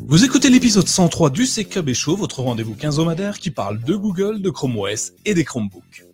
[0.00, 4.50] Vous écoutez l'épisode 103 du CKB Show, votre rendez-vous quinzomadaire qui parle de Google, de
[4.50, 6.04] Chrome OS et des Chromebooks.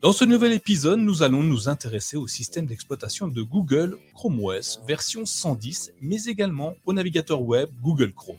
[0.00, 4.80] Dans ce nouvel épisode, nous allons nous intéresser au système d'exploitation de Google Chrome OS
[4.86, 8.38] version 110, mais également au navigateur web Google Chrome,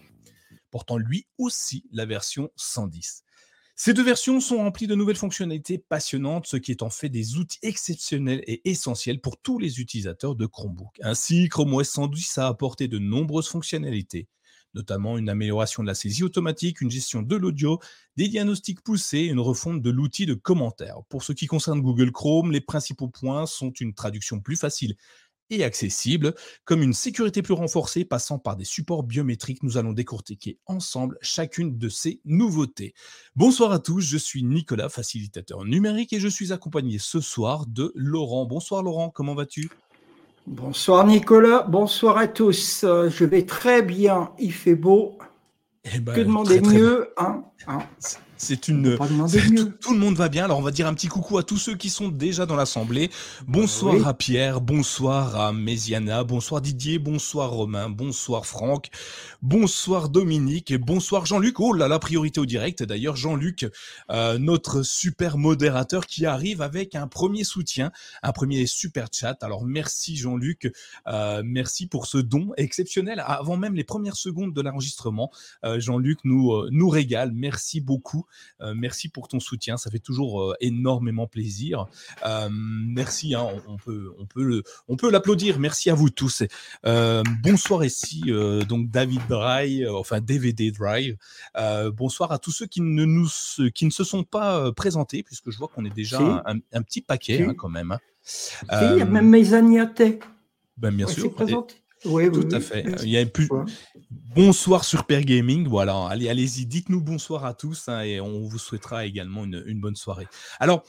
[0.71, 3.23] portant lui aussi la version 110.
[3.82, 7.38] Ces deux versions sont remplies de nouvelles fonctionnalités passionnantes, ce qui est en fait des
[7.38, 11.00] outils exceptionnels et essentiels pour tous les utilisateurs de Chromebook.
[11.02, 14.28] Ainsi, Chrome OS 110 a apporté de nombreuses fonctionnalités,
[14.73, 17.79] notamment une amélioration de la saisie automatique, une gestion de l'audio,
[18.18, 20.98] des diagnostics poussés et une refonte de l'outil de commentaires.
[21.07, 24.98] Pour ce qui concerne Google Chrome, les principaux points sont une traduction plus facile
[25.50, 26.36] et accessible,
[26.66, 29.64] comme une sécurité plus renforcée passant par des supports biométriques.
[29.64, 32.94] Nous allons décortiquer ensemble chacune de ces nouveautés.
[33.36, 37.92] Bonsoir à tous, je suis Nicolas, facilitateur numérique, et je suis accompagné ce soir de
[37.95, 38.45] Laurent.
[38.45, 39.70] Bonsoir Laurent, comment vas-tu?
[40.48, 42.84] Bonsoir Nicolas, bonsoir à tous.
[42.84, 45.18] Euh, je vais très bien, il fait beau.
[45.94, 47.80] Eh ben, que demander mieux hein, hein?
[48.42, 48.95] C'est une.
[49.82, 50.45] Tout, le monde va bien.
[50.45, 53.12] Alors on va dire un petit coucou à tous ceux qui sont déjà dans l'assemblée.
[53.48, 58.88] Bonsoir à Pierre, bonsoir à Méziana, bonsoir Didier, bonsoir Romain, bonsoir Franck,
[59.42, 61.60] bonsoir Dominique et bonsoir Jean-Luc.
[61.60, 62.82] Oh là la priorité au direct.
[62.82, 63.67] D'ailleurs Jean-Luc,
[64.10, 67.92] euh, notre super modérateur qui arrive avec un premier soutien,
[68.23, 69.44] un premier super chat.
[69.44, 70.72] Alors merci Jean-Luc,
[71.08, 73.22] euh, merci pour ce don exceptionnel.
[73.26, 75.30] Avant même les premières secondes de l'enregistrement,
[75.66, 77.34] euh, Jean-Luc nous nous régale.
[77.34, 78.28] Merci beaucoup.
[78.62, 81.88] Euh, merci pour ton soutien, ça fait toujours euh, énormément plaisir.
[82.26, 85.60] Euh, merci, hein, on, peut, on peut, on peut l'applaudir.
[85.60, 86.44] Merci à vous tous.
[86.84, 88.24] bonsoir ici,
[88.68, 91.18] donc David Dry, enfin DVD Drive.
[91.94, 93.28] bonsoir à tous ceux qui ne nous,
[93.74, 97.44] qui ne se sont pas présentés, puisque je vois qu'on est déjà un, petit paquet
[97.44, 97.92] hein, quand même.
[97.92, 98.00] Hein.
[98.94, 99.54] il y a même mes
[100.78, 101.34] Ben, bien sûr.
[102.05, 102.86] Oui, Tout à fait.
[103.03, 103.50] Il y a plus.
[104.09, 105.67] Bonsoir Super Gaming.
[105.67, 109.80] Voilà, allez, allez-y, dites-nous bonsoir à tous hein, et on vous souhaitera également une, une
[109.80, 110.27] bonne soirée.
[110.59, 110.83] Alors,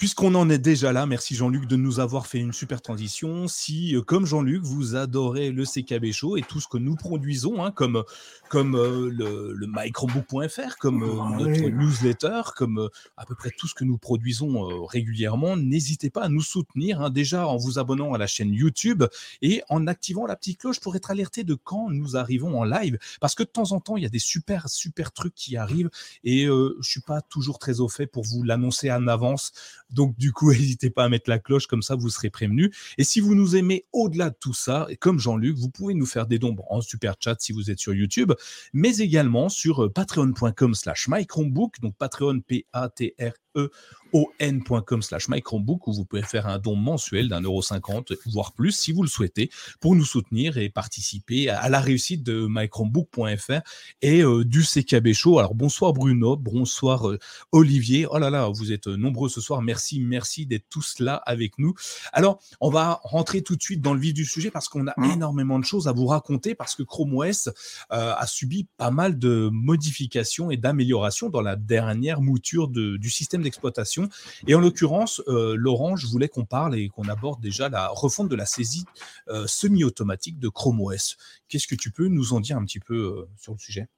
[0.00, 3.48] Puisqu'on en est déjà là, merci Jean-Luc de nous avoir fait une super transition.
[3.48, 7.62] Si, euh, comme Jean-Luc, vous adorez le CKB Show et tout ce que nous produisons,
[7.62, 8.02] hein, comme,
[8.48, 12.88] comme euh, le, le mychromebook.fr, comme euh, ah notre newsletter, comme
[13.18, 17.10] à peu près tout ce que nous produisons régulièrement, n'hésitez pas à nous soutenir, hein,
[17.10, 19.04] déjà en vous abonnant à la chaîne YouTube
[19.42, 22.96] et en activant la petite cloche pour être alerté de quand nous arrivons en live.
[23.20, 25.90] Parce que de temps en temps, il y a des super, super trucs qui arrivent
[26.24, 29.52] et je suis pas toujours très au fait pour vous l'annoncer en avance.
[29.92, 32.70] Donc, du coup, n'hésitez pas à mettre la cloche, comme ça, vous serez prévenus.
[32.98, 36.26] Et si vous nous aimez au-delà de tout ça, comme Jean-Luc, vous pouvez nous faire
[36.26, 38.32] des dons en super chat si vous êtes sur YouTube,
[38.72, 43.70] mais également sur euh, patreon.com slash mychromebook, donc Patreon, P-A-T-R-E
[44.12, 48.72] on.com slash mychromebook où vous pouvez faire un don mensuel d'un euro cinquante, voire plus,
[48.72, 49.50] si vous le souhaitez,
[49.80, 53.60] pour nous soutenir et participer à la réussite de mychromebook.fr
[54.02, 55.38] et euh, du CKB Show.
[55.38, 57.18] Alors bonsoir Bruno, bonsoir euh,
[57.52, 58.06] Olivier.
[58.10, 59.62] Oh là là, vous êtes nombreux ce soir.
[59.62, 61.74] Merci, merci d'être tous là avec nous.
[62.12, 64.94] Alors, on va rentrer tout de suite dans le vif du sujet parce qu'on a
[64.96, 65.10] mmh.
[65.12, 67.48] énormément de choses à vous raconter parce que Chrome OS
[67.92, 73.42] euh, a subi pas mal de modifications et d'améliorations dans la dernière mouture du système
[73.42, 73.99] d'exploitation
[74.46, 78.28] et en l'occurrence, euh, Laurent, je voulais qu'on parle et qu'on aborde déjà la refonte
[78.28, 78.84] de la saisie
[79.28, 81.16] euh, semi-automatique de Chrome OS.
[81.48, 83.88] Qu'est-ce que tu peux nous en dire un petit peu euh, sur le sujet?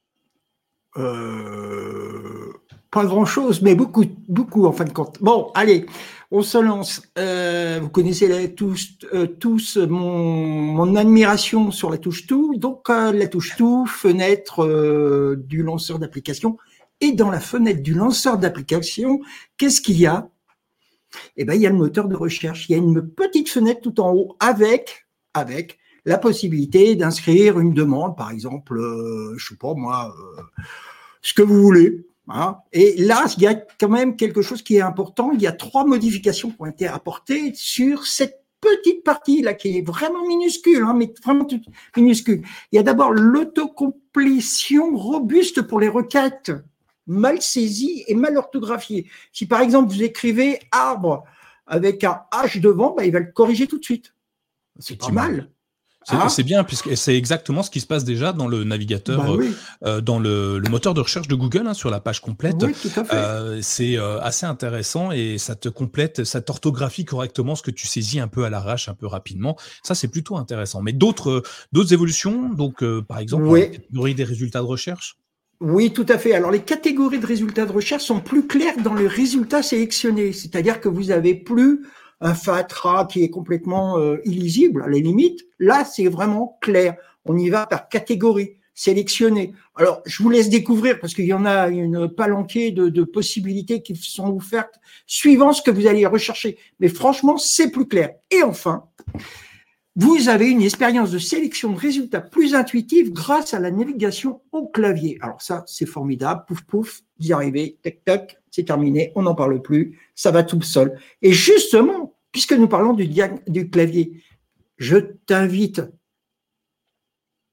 [2.90, 5.16] Pas grand-chose, mais beaucoup, beaucoup en fin de compte.
[5.22, 5.86] Bon, allez,
[6.30, 7.00] on se lance.
[7.16, 12.54] vous connaissez tous, mon, admiration sur la touche tout.
[12.58, 16.58] Donc, la touche tout, fenêtre du lanceur d'application
[17.02, 19.20] et dans la fenêtre du lanceur d'application,
[19.58, 20.30] qu'est-ce qu'il y a?
[21.36, 22.68] Eh ben, il y a le moteur de recherche.
[22.68, 27.74] Il y a une petite fenêtre tout en haut avec, avec la possibilité d'inscrire une
[27.74, 30.42] demande, par exemple, euh, je sais pas moi, euh,
[31.20, 32.06] ce que vous voulez.
[32.28, 32.58] Hein.
[32.72, 35.32] Et là, il y a quand même quelque chose qui est important.
[35.32, 39.78] Il y a trois modifications qui ont été apportées sur cette petite partie là qui
[39.78, 41.48] est vraiment minuscule, hein, mais vraiment
[41.96, 42.42] minuscule.
[42.70, 46.52] Il y a d'abord l'autocomplétion robuste pour les requêtes
[47.06, 49.06] mal saisi et mal orthographié.
[49.32, 51.24] Si par exemple vous écrivez arbre
[51.66, 54.14] avec un H devant, bah, il va le corriger tout de suite.
[54.78, 55.48] C'est pas mal.
[56.08, 59.44] Hein c'est bien, puisque c'est exactement ce qui se passe déjà dans le navigateur, bah
[59.84, 62.64] euh, dans le, moteur de recherche de Google, hein, sur la page complète.
[63.12, 67.86] Euh, c'est euh, assez intéressant et ça te complète, ça t'orthographie correctement ce que tu
[67.86, 69.56] saisis un peu à l'arrache, un peu rapidement.
[69.82, 70.82] Ça, c'est plutôt intéressant.
[70.82, 75.16] Mais d'autres d'autres évolutions, donc par exemple, la catégorie des résultats de recherche?
[75.62, 76.34] Oui, tout à fait.
[76.34, 80.32] Alors, les catégories de résultats de recherche sont plus claires dans les résultats sélectionnés.
[80.32, 81.86] C'est-à-dire que vous avez plus
[82.20, 85.40] un Fatra qui est complètement euh, illisible à la limite.
[85.60, 86.96] Là, c'est vraiment clair.
[87.24, 89.52] On y va par catégorie, sélectionné.
[89.76, 93.94] Alors, je vous laisse découvrir parce qu'il y en a une palanquée de, possibilités qui
[93.94, 96.58] sont offertes suivant ce que vous allez rechercher.
[96.80, 98.10] Mais franchement, c'est plus clair.
[98.32, 98.82] Et enfin,
[99.94, 104.66] vous avez une expérience de sélection de résultats plus intuitive grâce à la navigation au
[104.66, 105.18] clavier.
[105.20, 106.44] Alors ça, c'est formidable.
[106.46, 110.44] Pouf, pouf, vous y arrivez, tac, tac, c'est terminé, on n'en parle plus, ça va
[110.44, 110.98] tout seul.
[111.20, 113.06] Et justement, puisque nous parlons du,
[113.46, 114.22] du clavier,
[114.78, 115.82] je t'invite,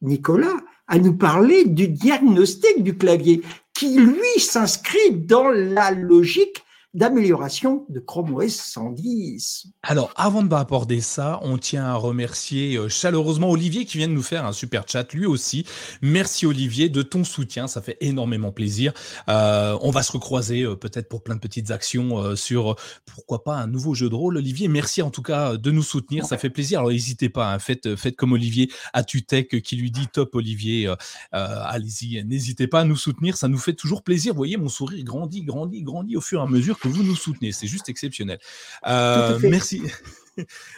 [0.01, 0.57] Nicolas,
[0.87, 3.41] à nous parler du diagnostic du clavier,
[3.73, 6.63] qui lui s'inscrit dans la logique
[6.93, 9.67] d'amélioration de Chrome OS 110.
[9.83, 14.13] Alors, avant de aborder ça, on tient à remercier euh, chaleureusement Olivier qui vient de
[14.13, 15.65] nous faire un super chat lui aussi.
[16.01, 18.93] Merci Olivier de ton soutien, ça fait énormément plaisir.
[19.29, 22.75] Euh, on va se recroiser euh, peut-être pour plein de petites actions sur
[23.05, 24.37] pourquoi pas un nouveau jeu de rôle.
[24.37, 26.79] Olivier, merci en tout cas de nous soutenir, ça fait plaisir.
[26.79, 30.91] Alors n'hésitez pas, hein, faites, faites comme Olivier à Tutec qui lui dit top Olivier,
[31.31, 34.33] allez-y, n'hésitez pas à nous soutenir, ça nous fait toujours plaisir.
[34.33, 37.15] Vous voyez, mon sourire grandit, grandit, grandit au fur et à mesure que vous nous
[37.15, 37.51] soutenez.
[37.51, 38.39] C'est juste exceptionnel.
[38.87, 39.81] Euh, merci.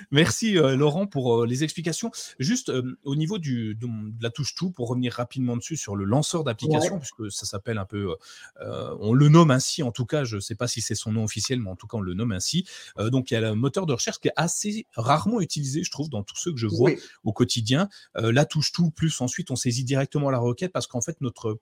[0.10, 2.10] Merci euh, Laurent pour euh, les explications.
[2.40, 2.72] Juste
[3.04, 3.88] au niveau du, de,
[4.20, 7.86] la touche tout, pour revenir rapidement dessus sur le lanceur d'application, puisque ça s'appelle un
[7.86, 8.16] peu,
[9.00, 11.24] on le nomme ainsi en tout cas, je ne sais pas si c'est son nom
[11.24, 12.66] officiel, mais en tout cas on le nomme ainsi.
[12.98, 16.10] donc il y a le moteur de recherche qui est assez rarement utilisé, je trouve,
[16.10, 16.92] dans tous ceux que je vois
[17.24, 17.88] au quotidien.
[18.16, 21.60] la touche tout, plus ensuite on saisit directement la requête parce qu'en fait notre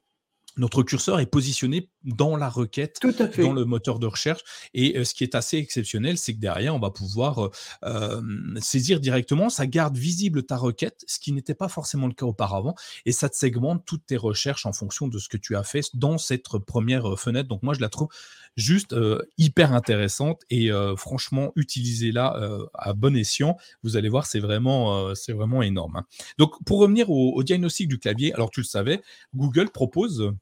[0.57, 3.00] notre curseur est positionné dans la requête,
[3.38, 4.42] dans le moteur de recherche.
[4.74, 7.51] Et euh, ce qui est assez exceptionnel, c'est que derrière, on va pouvoir euh,
[7.84, 8.22] euh,
[8.60, 9.50] saisir directement.
[9.50, 12.75] Ça garde visible ta requête, ce qui n'était pas forcément le cas auparavant.
[13.06, 15.90] Et ça te segmente toutes tes recherches en fonction de ce que tu as fait
[15.94, 17.48] dans cette première fenêtre.
[17.48, 18.10] Donc moi, je la trouve
[18.56, 18.96] juste
[19.38, 23.57] hyper intéressante et franchement, utilisez-la à bon escient.
[23.84, 25.98] Vous allez voir, c'est vraiment, c'est vraiment énorme.
[25.98, 26.06] Hein.
[26.38, 29.01] Donc pour revenir au diagnostic du clavier, alors tu le savais,
[29.34, 30.34] Google propose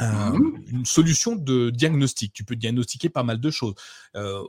[0.00, 0.56] Mmh.
[0.72, 2.32] une solution de diagnostic.
[2.32, 3.74] Tu peux diagnostiquer pas mal de choses.
[4.16, 4.42] Euh,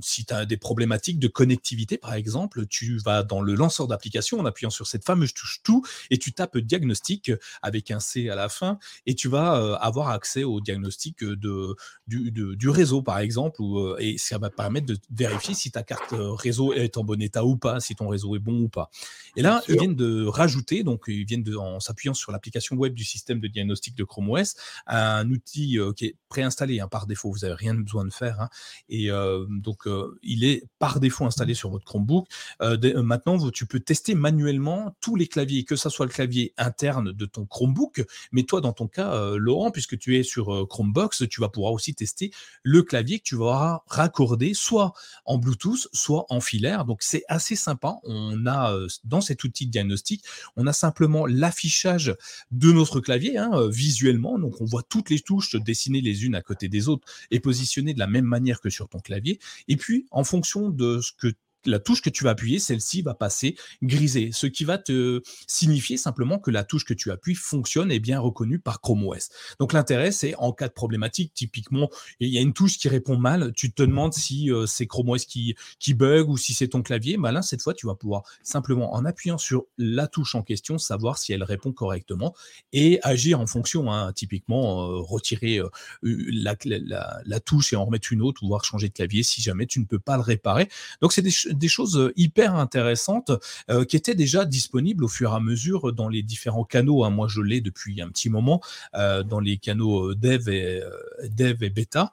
[0.00, 4.38] si tu as des problématiques de connectivité, par exemple, tu vas dans le lanceur d'application
[4.38, 8.36] en appuyant sur cette fameuse touche tout et tu tapes diagnostic avec un C à
[8.36, 13.18] la fin et tu vas euh, avoir accès au diagnostic de, du, du réseau, par
[13.18, 17.20] exemple, euh, et ça va permettre de vérifier si ta carte réseau est en bon
[17.20, 18.90] état ou pas, si ton réseau est bon ou pas.
[19.36, 22.94] Et là, ils viennent de rajouter, donc ils viennent de, en s'appuyant sur l'application web
[22.94, 24.54] du système de diagnostic de Chrome OS,
[24.86, 27.30] un outil euh, qui est préinstallé hein, par défaut.
[27.30, 28.40] Vous n'avez rien besoin de faire.
[28.40, 28.48] Hein.
[28.88, 32.26] et euh, donc, euh, il est par défaut installé sur votre Chromebook.
[32.60, 37.26] maintenant, tu peux tester manuellement tous les claviers, que ce soit le clavier interne de
[37.26, 41.48] ton Chromebook, mais toi, dans ton cas, Laurent, puisque tu es sur Chromebox, tu vas
[41.48, 42.30] pouvoir aussi tester
[42.62, 44.92] le clavier que tu vas raccorder soit
[45.24, 46.84] en Bluetooth, soit en filaire.
[46.84, 47.96] Donc, c'est assez sympa.
[48.04, 50.24] On a dans cet outil de diagnostic,
[50.56, 52.14] on a simplement l'affichage
[52.50, 54.38] de notre clavier hein, visuellement.
[54.38, 57.40] Donc, on voit toutes les touches se dessiner les unes à côté des autres et
[57.40, 59.38] positionner de la même manière que sur ton clavier.
[59.68, 61.32] Et puis, en fonction de ce que
[61.66, 65.96] la touche que tu vas appuyer, celle-ci va passer grisée, ce qui va te signifier
[65.96, 69.28] simplement que la touche que tu appuies fonctionne et bien reconnue par Chrome OS.
[69.58, 71.90] Donc l'intérêt, c'est en cas de problématique, typiquement,
[72.20, 75.10] il y a une touche qui répond mal, tu te demandes si euh, c'est Chrome
[75.10, 77.16] OS qui, qui bug ou si c'est ton clavier.
[77.16, 80.78] Bah là, cette fois, tu vas pouvoir simplement, en appuyant sur la touche en question,
[80.78, 82.34] savoir si elle répond correctement
[82.72, 83.92] et agir en fonction.
[83.92, 84.12] Hein.
[84.12, 85.70] typiquement, euh, retirer euh,
[86.02, 89.80] la, touche et en remettre une autre, ou voir changer de clavier si jamais tu
[89.80, 90.68] ne peux pas le réparer.
[91.00, 93.30] Donc, c'est des, des choses euh, hyper intéressantes
[93.70, 97.04] euh, qui étaient déjà disponibles au fur et à mesure dans les différents canaux.
[97.04, 97.10] Hein.
[97.10, 98.60] Moi, je l'ai depuis un petit moment
[98.94, 100.82] euh, dans les canaux dev et,
[101.24, 102.12] dev et bêta.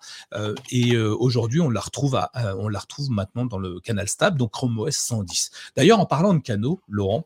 [0.72, 2.20] et aujourd'hui, on la retrouve
[2.58, 5.52] on la retrouve maintenant dans le canal stable, donc Chrome OS 110.
[5.76, 7.26] D'ailleurs, en parlant de canaux, Laurent,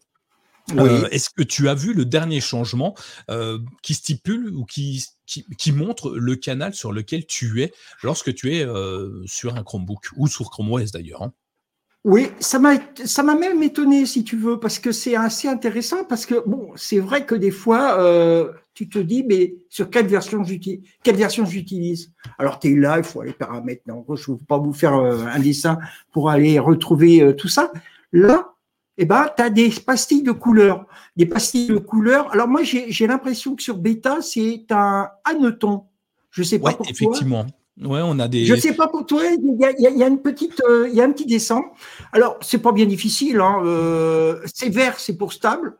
[1.12, 2.96] Est-ce que tu as vu le dernier changement
[3.82, 8.66] qui stipule ou qui, qui, montre le canal sur lequel tu es lorsque tu es
[9.26, 11.34] sur un Chromebook ou sur Chrome OS d'ailleurs hein?
[12.08, 16.06] Oui, ça m'a ça m'a même étonné si tu veux parce que c'est assez intéressant
[16.06, 20.08] parce que bon, c'est vrai que des fois euh, tu te dis mais sur quelle
[20.08, 22.14] version j'utilise quelle version j'utilise?
[22.40, 23.82] Alors tu es là, il faut aller paramètres.
[23.88, 25.80] Non, je ne veux pas vous faire euh, un dessin
[26.14, 27.74] pour aller retrouver euh, tout ça.
[28.14, 28.54] Là,
[28.98, 30.86] eh ben, tu as des pastilles de couleur.
[31.18, 32.32] Des pastilles de couleur.
[32.32, 35.84] Alors moi, j'ai l'impression que sur bêta, c'est un hanneton.
[36.32, 36.90] Je sais pas pourquoi.
[36.90, 37.46] Effectivement.
[37.82, 38.46] Ouais, on a des.
[38.46, 41.12] Je sais pas pour toi, il y a, une petite, euh, il y a un
[41.12, 41.62] petit dessin.
[42.12, 43.40] Alors, c'est pas bien difficile.
[43.40, 45.78] Hein, euh, c'est vert, c'est pour stable.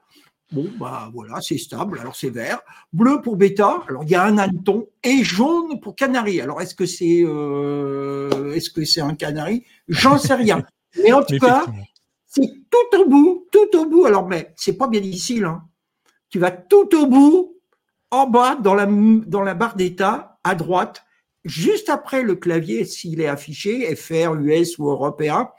[0.52, 2.00] Bon, bah voilà, c'est stable.
[2.00, 2.62] Alors c'est vert.
[2.94, 3.84] Bleu pour bêta.
[3.90, 6.40] Alors il y a un hanneton et jaune pour canari.
[6.40, 9.66] Alors est-ce que c'est, euh, est-ce que c'est un canari?
[9.90, 10.64] J'en sais rien.
[11.04, 11.66] Mais en tout cas,
[12.26, 14.06] c'est tout au bout, tout au bout.
[14.06, 15.46] Alors, mais c'est pas bien difficile.
[15.46, 15.64] Hein.
[16.30, 17.58] Tu vas tout au bout,
[18.10, 21.04] en bas, dans la, dans la barre d'état, à droite,
[21.48, 25.50] juste après le clavier, s'il est affiché, FR, US ou européen,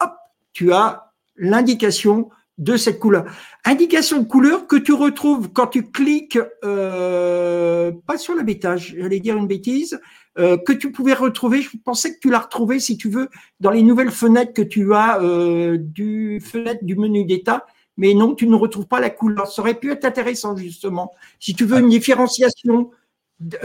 [0.00, 0.12] hop,
[0.52, 3.24] tu as l'indication de cette couleur.
[3.64, 9.20] Indication de couleur que tu retrouves quand tu cliques, euh, pas sur la bêta, j'allais
[9.20, 10.00] dire une bêtise,
[10.38, 11.62] euh, que tu pouvais retrouver.
[11.62, 13.28] Je pensais que tu l'as retrouvé, si tu veux,
[13.60, 17.66] dans les nouvelles fenêtres que tu as euh, du fenêtre du menu d'état.
[17.96, 19.46] Mais non, tu ne retrouves pas la couleur.
[19.46, 21.12] Ça aurait pu être intéressant justement.
[21.38, 22.90] Si tu veux une différenciation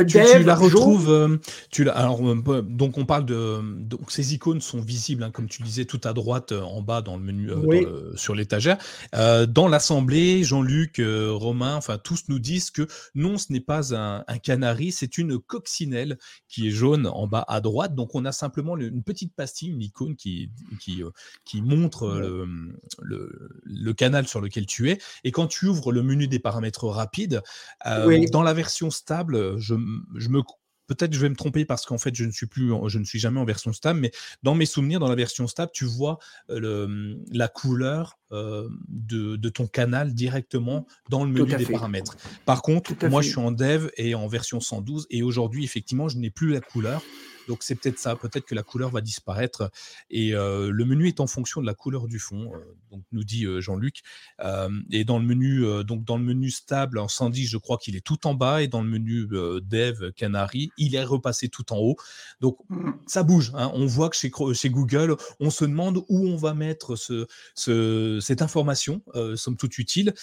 [0.07, 1.09] tu, la retrouves.
[1.09, 1.37] Euh,
[1.69, 3.61] tu la, alors, euh, donc on parle de.
[3.83, 7.01] Donc ces icônes sont visibles, hein, comme tu disais, tout à droite, euh, en bas
[7.01, 7.51] dans le menu,
[8.15, 8.77] sur l'étagère.
[9.13, 14.91] dans l'assemblée, Jean-Luc, Romain, enfin tous nous disent que non, ce n'est pas un, canari,
[14.91, 17.95] c'est une coccinelle qui est jaune en bas à droite.
[17.95, 20.49] Donc on a simplement une petite pastille, une icône qui,
[20.79, 21.03] qui,
[21.45, 24.99] qui montre le, le, canal sur lequel tu es.
[25.23, 27.41] Et quand tu ouvres le menu des paramètres rapides,
[27.85, 30.41] dans la version stable, je, me
[30.87, 33.19] peut-être je vais me tromper parce qu'en fait je ne suis plus je ne suis
[33.19, 34.11] jamais en version stable mais
[34.41, 36.17] dans mes souvenirs dans la version stable tu vois
[36.49, 42.17] le, la couleur de, ton canal directement dans le menu des paramètres.
[42.45, 46.17] Par contre moi je suis en dev et en version 112 et aujourd'hui effectivement je
[46.17, 47.03] n'ai plus la couleur
[47.49, 49.71] donc c'est peut-être ça, peut-être que la couleur va disparaître.
[50.11, 52.51] Et le menu est en fonction de la couleur du fond,
[52.91, 54.03] donc nous dit Jean-Luc.
[54.91, 58.05] et dans le menu, donc dans le menu stable en 110, je crois qu'il est
[58.05, 61.95] tout en bas, et dans le menu Dev Canary, il est repassé tout en haut.
[62.39, 62.91] Donc mmh.
[63.07, 63.51] ça bouge.
[63.55, 63.71] Hein.
[63.73, 68.43] On voit que chez, chez, Google, on se demande où on va mettre ce, cette
[68.43, 69.01] information,
[69.35, 70.13] somme toute utile.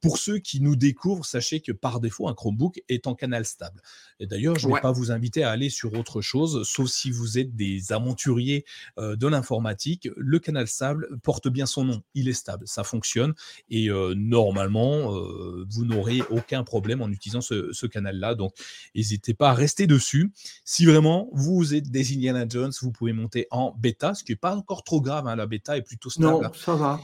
[0.00, 3.82] pour ceux qui nous découvrent, sachez que par défaut, un Chromebook est en canal stable.
[4.20, 7.10] Et d'ailleurs, je ne vais pas vous inviter à aller sur autre chose sauf si
[7.10, 8.64] vous êtes des aventuriers
[8.98, 10.08] euh, de l'informatique.
[10.16, 13.34] Le canal stable porte bien son nom, il est stable, ça fonctionne
[13.70, 18.34] et euh, normalement, euh, vous n'aurez aucun problème en utilisant ce, canal-là.
[18.34, 18.54] Donc,
[18.94, 20.32] n'hésitez pas à rester dessus.
[20.64, 24.36] Si vraiment vous êtes des Indiana Jones, vous pouvez monter en bêta, ce qui n'est
[24.36, 26.44] pas encore trop grave, hein, la bêta est plutôt stable.
[26.44, 27.00] Non, ça va.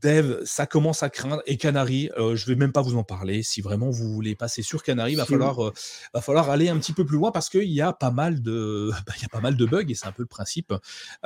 [0.00, 1.42] Dev, ça commence à craindre.
[1.46, 3.42] Et Canary, euh, je ne vais même pas vous en parler.
[3.42, 5.72] Si vraiment vous voulez passer sur Canary, il va falloir, euh,
[6.14, 8.90] va falloir aller un petit peu plus loin parce qu'il y a pas mal de,
[9.06, 10.72] bah, il y a pas mal de bugs et c'est un peu le principe.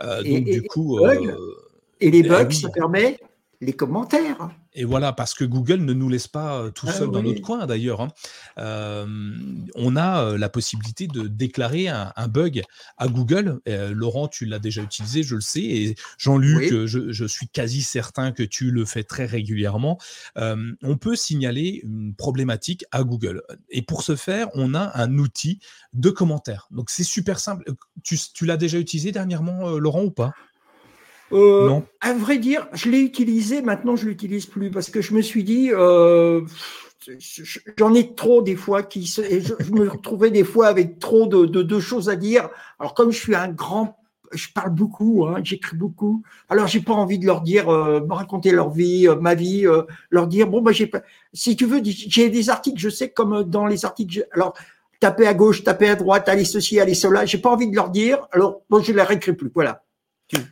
[0.02, 0.98] Euh, donc du coup,
[2.00, 3.18] et les bugs, ça permet
[3.60, 4.50] les commentaires.
[4.78, 7.40] Et voilà, parce que Google ne nous laisse pas euh, tout ah seul dans notre
[7.40, 8.02] coin d'ailleurs.
[8.02, 8.08] Hein.
[8.58, 9.06] Euh,
[9.74, 12.62] on a euh, la possibilité de déclarer un, bug
[12.98, 13.60] à Google.
[13.66, 15.62] Laurent, tu l'as déjà utilisé, je le sais.
[15.62, 19.98] Et Jean-Luc, je, suis quasi certain que tu le fais très régulièrement.
[20.36, 23.42] on peut signaler une problématique à Google.
[23.70, 25.60] Et pour ce faire, on a un outil
[25.94, 26.68] de commentaires.
[26.70, 27.64] Donc c'est super simple.
[28.02, 30.34] Tu, tu l'as déjà utilisé dernièrement, Laurent, ou pas?
[31.32, 31.84] Euh, non.
[32.00, 35.44] À vrai dire, je l'ai utilisé, maintenant je l'utilise plus parce que je me suis
[35.44, 36.42] dit, euh,
[37.78, 41.80] j'en ai trop des fois qui je, me retrouvais des fois avec trop de, de,
[41.80, 42.48] choses à dire.
[42.78, 43.98] Alors comme je suis un grand,
[44.32, 46.22] je parle beaucoup, hein, j'écris beaucoup.
[46.48, 49.66] Alors j'ai pas envie de leur dire, euh, me raconter leur vie, ma vie,
[50.10, 51.02] leur dire bon bah j'ai pas.
[51.32, 54.26] Si tu veux, j'ai des articles, je sais comme dans les articles.
[54.32, 54.54] Alors
[55.00, 57.26] taper à gauche, taper à droite, aller ceci, aller cela.
[57.26, 58.26] J'ai pas envie de leur dire.
[58.30, 59.50] Alors bon, je les réécris plus.
[59.52, 59.85] Voilà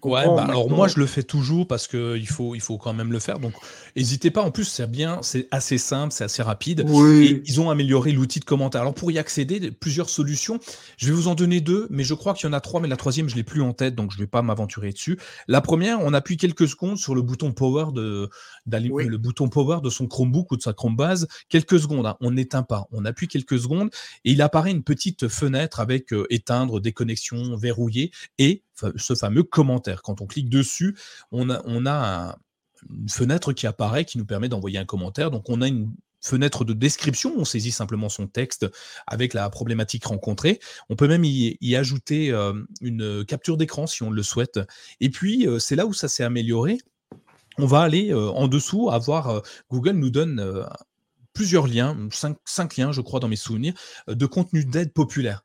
[0.04, 3.12] ouais, bah, alors moi je le fais toujours parce qu'il faut, il faut quand même
[3.12, 3.38] le faire.
[3.38, 3.54] Donc
[3.96, 4.42] n'hésitez pas.
[4.42, 6.80] En plus, c'est bien, c'est assez simple, c'est assez rapide.
[6.80, 8.80] Et ils ont amélioré l'outil de commentaire.
[8.80, 10.58] Alors pour y accéder, plusieurs solutions.
[10.96, 12.88] Je vais vous en donner deux, mais je crois qu'il y en a trois, mais
[12.88, 15.18] la troisième je l'ai plus en tête, donc je vais pas m'aventurer dessus.
[15.48, 18.28] La première, on appuie quelques secondes sur le bouton power de
[18.66, 21.26] le bouton power de son Chromebook ou de sa Chromebase.
[21.48, 22.16] Quelques secondes, hein.
[22.20, 22.86] on n'éteint pas.
[22.92, 23.90] On appuie quelques secondes
[24.24, 28.62] et il apparaît une petite fenêtre avec euh, éteindre, déconnexion, verrouiller et
[28.96, 30.02] ce fameux commentaire.
[30.02, 30.96] Quand on clique dessus,
[31.30, 32.38] on a, on a
[32.90, 35.30] une fenêtre qui apparaît qui nous permet d'envoyer un commentaire.
[35.30, 35.92] Donc on a une
[36.24, 38.66] fenêtre de description, on saisit simplement son texte
[39.06, 40.58] avec la problématique rencontrée.
[40.88, 44.58] On peut même y, ajouter euh, une capture d'écran si on le souhaite.
[45.00, 46.78] Et puis, euh, c'est là où ça s'est amélioré.
[47.58, 50.66] On va aller euh, en dessous, avoir Google nous donne
[51.34, 51.96] plusieurs liens,
[52.44, 53.74] cinq, liens, je crois, dans mes souvenirs,
[54.08, 55.44] euh, de contenu d'aide populaire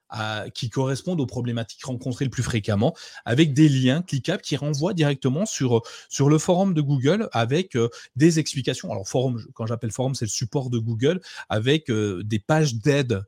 [0.55, 5.45] qui correspondent aux problématiques rencontrées le plus fréquemment, avec des liens cliquables qui renvoient directement
[5.45, 8.91] sur, sur le forum de Google avec euh, des explications.
[8.91, 13.23] Alors, forum, quand j'appelle forum, c'est le support de Google, avec euh, des pages d'aide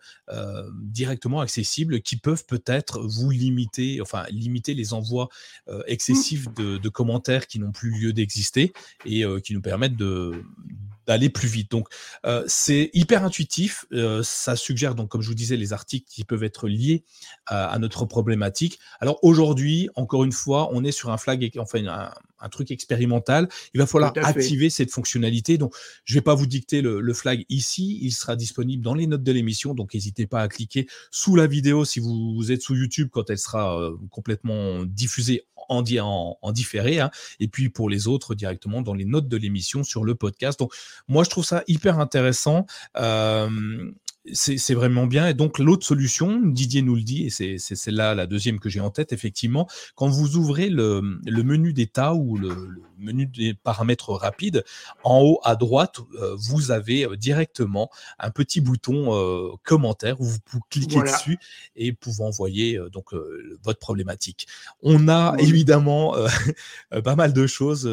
[0.73, 5.27] directement accessibles qui peuvent peut-être vous limiter, enfin, limiter les envois
[5.87, 8.71] excessifs de, de, commentaires qui n'ont plus lieu d'exister
[9.05, 10.41] et qui nous permettent de
[11.07, 11.71] d'aller plus vite.
[11.71, 11.87] Donc,
[12.25, 13.85] euh, c'est hyper intuitif.
[13.91, 17.03] Euh, ça suggère, donc, comme je vous disais, les articles qui peuvent être liés
[17.47, 18.79] à, notre problématique.
[18.99, 22.11] Alors, aujourd'hui, encore une fois, on est sur un flag, enfin, un,
[22.49, 23.47] truc expérimental.
[23.73, 25.57] Il va falloir activer cette fonctionnalité.
[25.57, 25.73] Donc,
[26.05, 27.99] je ne vais pas vous dicter le, flag ici.
[28.01, 29.73] Il sera disponible dans les notes de l'émission.
[29.73, 33.37] Donc, n'hésitez pas à cliquer sous la vidéo si vous, êtes sous YouTube quand elle
[33.37, 38.93] sera euh, complètement diffusée en, en, différé, hein, et puis pour les autres directement dans
[38.93, 40.59] les notes de l'émission sur le podcast.
[40.59, 40.73] Donc
[41.07, 42.65] moi je trouve ça hyper intéressant.
[42.97, 43.91] Euh,
[44.33, 45.27] c'est vraiment bien.
[45.27, 48.79] Et donc, l'autre solution, Didier nous le dit, et c'est celle-là la deuxième que j'ai
[48.79, 52.55] en tête, effectivement, quand vous ouvrez le, menu d'état ou le,
[53.01, 54.63] menu des paramètres rapides,
[55.03, 60.25] en haut à droite, euh, vous avez euh, directement un petit bouton euh, commentaire où
[60.25, 61.37] vous pouvez cliquer dessus
[61.75, 63.13] et pouvez envoyer donc
[63.63, 64.47] votre problématique.
[64.81, 66.15] On a évidemment
[67.03, 67.89] pas mal de choses.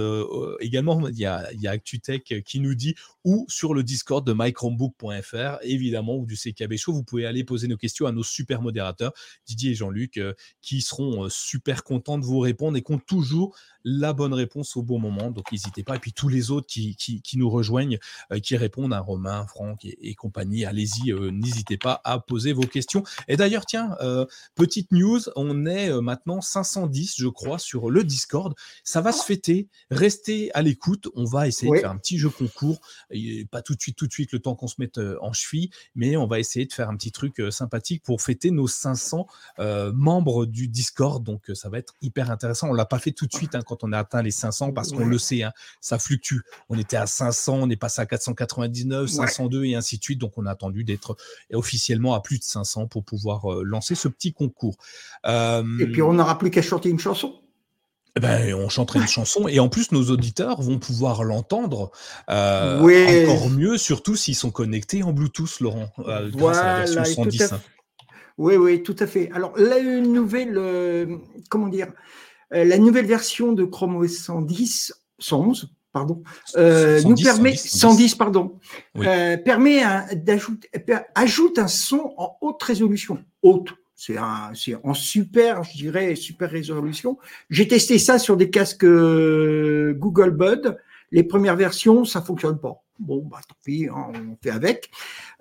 [0.60, 2.94] également, il y a, il y a ActuTech qui nous dit
[3.24, 7.68] ou sur le Discord de mychromebook.fr, évidemment, ou du CKB Show, vous pouvez aller poser
[7.68, 9.12] nos questions à nos super modérateurs,
[9.46, 12.98] Didier et Jean-Luc, euh, qui seront euh, super contents de vous répondre et qui ont
[12.98, 15.30] toujours la bonne réponse au bon moment.
[15.30, 15.96] Donc n'hésitez pas.
[15.96, 17.98] Et puis tous les autres qui, qui, nous rejoignent,
[18.32, 23.04] euh, qui répondent à Romain, Franck et, compagnie, allez-y, n'hésitez pas à poser vos questions.
[23.28, 23.96] Et d'ailleurs, tiens,
[24.54, 28.54] petite news, on est maintenant 510, je crois, sur le Discord.
[28.82, 29.68] Ça va se fêter.
[29.90, 31.08] Restez à l'écoute.
[31.14, 32.80] On va essayer de faire un petit jeu concours
[33.50, 36.07] pas tout de suite, tout de suite, le temps qu'on se mette en cheville, mais
[36.16, 39.26] on va essayer de faire un petit truc euh, sympathique pour fêter nos 500
[39.58, 41.22] euh, membres du Discord.
[41.22, 42.68] Donc, ça va être hyper intéressant.
[42.70, 44.92] On l'a pas fait tout de suite hein, quand on a atteint les 500 parce
[44.92, 46.38] qu'on le sait, hein, ça fluctue.
[46.68, 50.18] On était à 500, on est passé à 499, 502 et ainsi de suite.
[50.18, 51.16] Donc, on a attendu d'être
[51.52, 54.76] officiellement à plus de 500 pour pouvoir lancer ce petit concours.
[55.26, 57.34] et puis, on n'aura plus qu'à chanter une chanson.
[58.16, 61.90] Eh ben, on chanterait une chanson et en plus nos auditeurs vont pouvoir l'entendre
[62.30, 67.24] euh, encore mieux, surtout s'ils sont connectés en Bluetooth, Laurent, euh, grâce à la version
[67.24, 67.54] 110.
[68.38, 69.30] Oui, oui, tout à fait.
[69.32, 71.16] Alors la nouvelle, euh,
[71.48, 71.88] comment dire,
[72.50, 76.22] la nouvelle version de Chrome OS 110, 111, pardon,
[76.56, 78.58] nous permet 110, pardon,
[78.94, 79.82] permet
[80.14, 80.70] d'ajouter
[81.14, 84.16] ajoute un son en haute résolution, haute c'est
[84.84, 87.18] en super, je dirais, super résolution.
[87.50, 90.78] J'ai testé ça sur des casques euh, Google Bud.
[91.10, 92.84] Les premières versions, ça fonctionne pas.
[93.00, 94.90] Bon, bah tant pis, hein, on fait avec.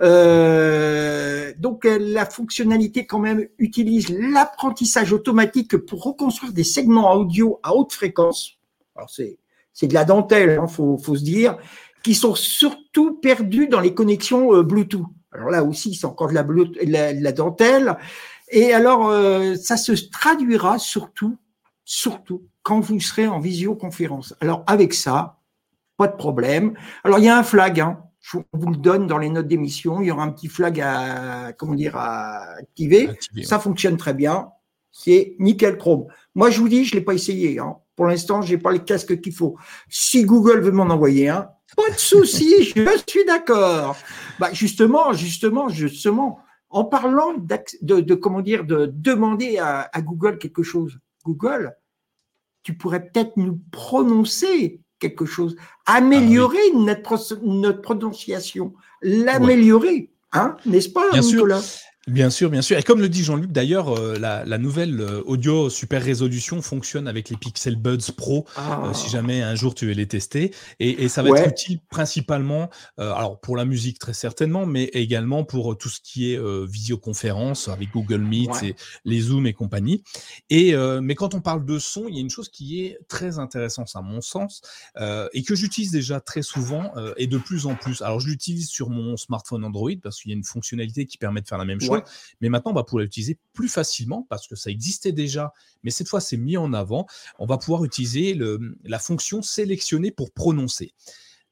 [0.02, 7.76] Euh, donc la fonctionnalité quand même utilise l'apprentissage automatique pour reconstruire des segments audio à
[7.76, 8.58] haute fréquence.
[8.96, 9.38] Alors c'est
[9.72, 11.60] c'est de la dentelle, hein, faut faut se dire,
[12.04, 15.06] qui sont surtout perdus dans les connexions euh, Bluetooth.
[15.32, 17.98] Alors là aussi, c'est encore de la, de la dentelle.
[18.50, 21.38] Et alors, euh, ça se traduira surtout,
[21.84, 24.36] surtout quand vous serez en visioconférence.
[24.42, 25.40] Alors, avec ça,
[25.98, 26.74] pas de problème.
[27.04, 28.00] Alors, il y a un flag, hein.
[28.22, 30.02] je vous le donne dans les notes d'émission.
[30.02, 33.10] Il y aura un petit flag à, comment dire, à activer.
[33.44, 34.50] ça fonctionne très bien.
[34.92, 36.08] C'est nickel chrome.
[36.36, 37.60] Moi, je vous dis, je l'ai pas essayé.
[37.60, 37.78] Hein.
[37.96, 39.58] Pour l'instant, j'ai pas les casques qu'il faut.
[39.90, 43.98] Si Google veut m'en envoyer un, pas de souci, je suis d'accord.
[44.40, 46.40] Bah, justement, justement, justement,
[46.78, 51.00] en parlant de, comment dire, de demander à, Google quelque chose.
[51.26, 51.76] Google,
[52.62, 55.56] tu pourrais peut-être nous prononcer quelque chose,
[55.88, 61.63] améliorer ah notre, notre prononciation, l'améliorer, hein, n'est-ce pas, Bien Nicolas?
[62.08, 62.78] Bien sûr, bien sûr.
[62.78, 67.30] Et comme le dit Jean-Luc, d'ailleurs, euh, la, nouvelle euh, audio super résolution fonctionne avec
[67.30, 69.12] les Pixel Buds Pro, euh, si ah.
[69.12, 70.52] jamais un jour tu veux les tester.
[70.80, 75.78] Et, ça va être utile principalement, alors pour la musique très certainement, mais également pour
[75.78, 80.04] tout ce qui est visioconférence avec Google Meet et les Zoom et compagnie.
[80.50, 83.39] Et mais quand on parle de son, il y a une chose qui est très
[83.39, 84.62] intéressante à mon sens
[85.34, 88.02] et que j'utilise déjà très souvent et de plus en plus.
[88.02, 91.41] Alors je l'utilise sur mon smartphone Android parce qu'il y a une fonctionnalité qui permet
[91.41, 91.97] de faire la même chose.
[92.42, 96.08] Mais maintenant, on va pouvoir l'utiliser plus facilement parce que ça existait déjà, mais cette
[96.08, 97.06] fois, c'est mis en avant.
[97.40, 98.38] On va pouvoir utiliser
[98.84, 100.94] la fonction sélectionner pour prononcer.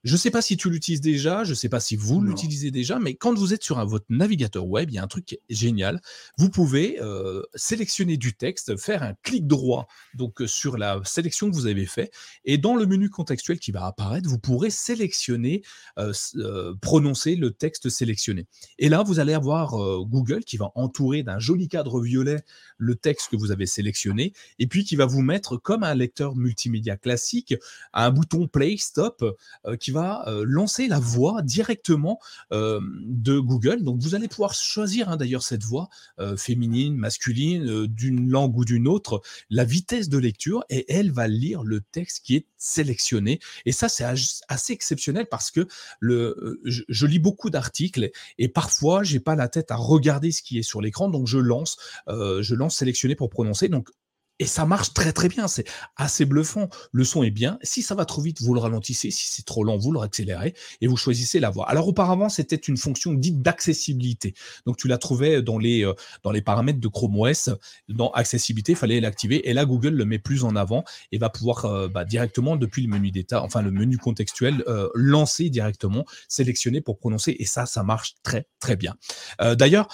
[0.05, 2.69] Je ne sais pas si tu l'utilises déjà, je ne sais pas si vous l'utilisez
[2.69, 5.39] déjà, mais quand vous êtes sur un, votre navigateur web, il y a un truc
[5.49, 5.99] génial.
[6.37, 11.49] Vous pouvez euh, sélectionner du texte, faire un clic droit donc euh, sur la sélection
[11.49, 12.11] que vous avez fait,
[12.43, 15.63] et dans le menu contextuel qui va apparaître, vous pourrez sélectionner,
[15.97, 16.13] euh,
[16.83, 18.45] prononcer le texte sélectionné.
[18.77, 19.71] Et là, vous allez avoir
[20.05, 22.43] Google qui va entourer d'un joli cadre violet
[22.77, 26.35] le texte que vous avez sélectionné, et puis qui va vous mettre comme un lecteur
[26.35, 27.55] multimédia classique
[27.93, 29.25] un bouton play stop
[29.79, 32.19] qui va lancer la voix directement
[32.51, 33.83] de Google.
[33.83, 35.89] Donc vous allez pouvoir choisir hein, d'ailleurs cette voix
[36.37, 41.63] féminine, masculine, d'une langue ou d'une autre, la vitesse de lecture et elle va lire
[41.63, 43.39] le texte qui est sélectionné.
[43.65, 44.05] Et ça, c'est
[44.47, 45.67] assez exceptionnel parce que
[46.01, 50.63] je, lis beaucoup d'articles et parfois, j'ai pas la tête à regarder ce qui est
[50.63, 51.77] sur l'écran, donc je lance,
[52.07, 53.69] je lance sélectionner pour prononcer.
[53.69, 53.89] Donc
[54.39, 56.69] et ça marche très très bien, c'est assez bluffant.
[56.91, 57.57] Le son est bien.
[57.63, 59.09] Si ça va trop vite, vous le ralentissez.
[59.09, 61.69] Si c'est trop lent, vous le accélérez et vous choisissez la voix.
[61.69, 64.33] Alors auparavant, c'était une fonction dite d'accessibilité.
[64.65, 65.93] Donc tu la trouvais dans les euh,
[66.23, 67.49] dans les paramètres de Chrome OS.
[67.87, 69.47] Dans accessibilité, il fallait l'activer.
[69.49, 72.81] Et là, Google le met plus en avant et va pouvoir euh, bah, directement depuis
[72.83, 77.37] le menu d'état, enfin le menu contextuel, euh, lancer directement, sélectionner pour prononcer.
[77.39, 78.95] Et ça, ça marche très très bien.
[79.39, 79.87] D'ailleurs,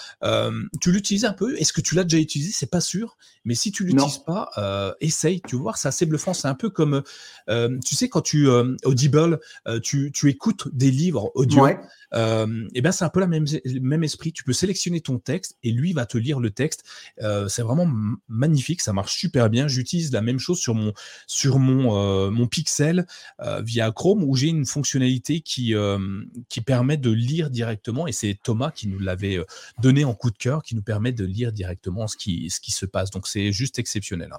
[0.80, 1.56] tu l'utilises un peu?
[1.58, 2.52] Est-ce que tu l'as déjà utilisé?
[2.52, 3.16] C'est pas sûr.
[3.44, 6.34] Mais si tu l'utilises pas euh, essaye, tu vois, c'est assez bluffant.
[6.34, 7.02] C'est un peu comme,
[7.48, 9.40] euh, tu sais, quand tu, euh, Audible,
[9.82, 11.66] tu, tu, écoutes des livres audio.
[11.66, 13.46] Et ben c'est un peu la même,
[13.80, 14.32] même esprit.
[14.32, 16.84] Tu peux sélectionner ton texte et lui va te lire le texte.
[17.48, 17.90] C'est vraiment
[18.28, 19.68] magnifique, ça marche super bien.
[19.68, 20.92] J'utilise la même chose sur mon
[21.26, 23.06] sur mon mon Pixel
[23.60, 25.74] via Chrome où j'ai une fonctionnalité qui
[26.48, 29.38] qui permet de lire directement et c'est Thomas qui nous l'avait
[29.80, 32.72] donné en coup de cœur qui nous permet de lire directement ce qui ce qui
[32.72, 33.10] se passe.
[33.10, 34.21] Donc c'est juste exceptionnel.
[34.30, 34.38] Hein.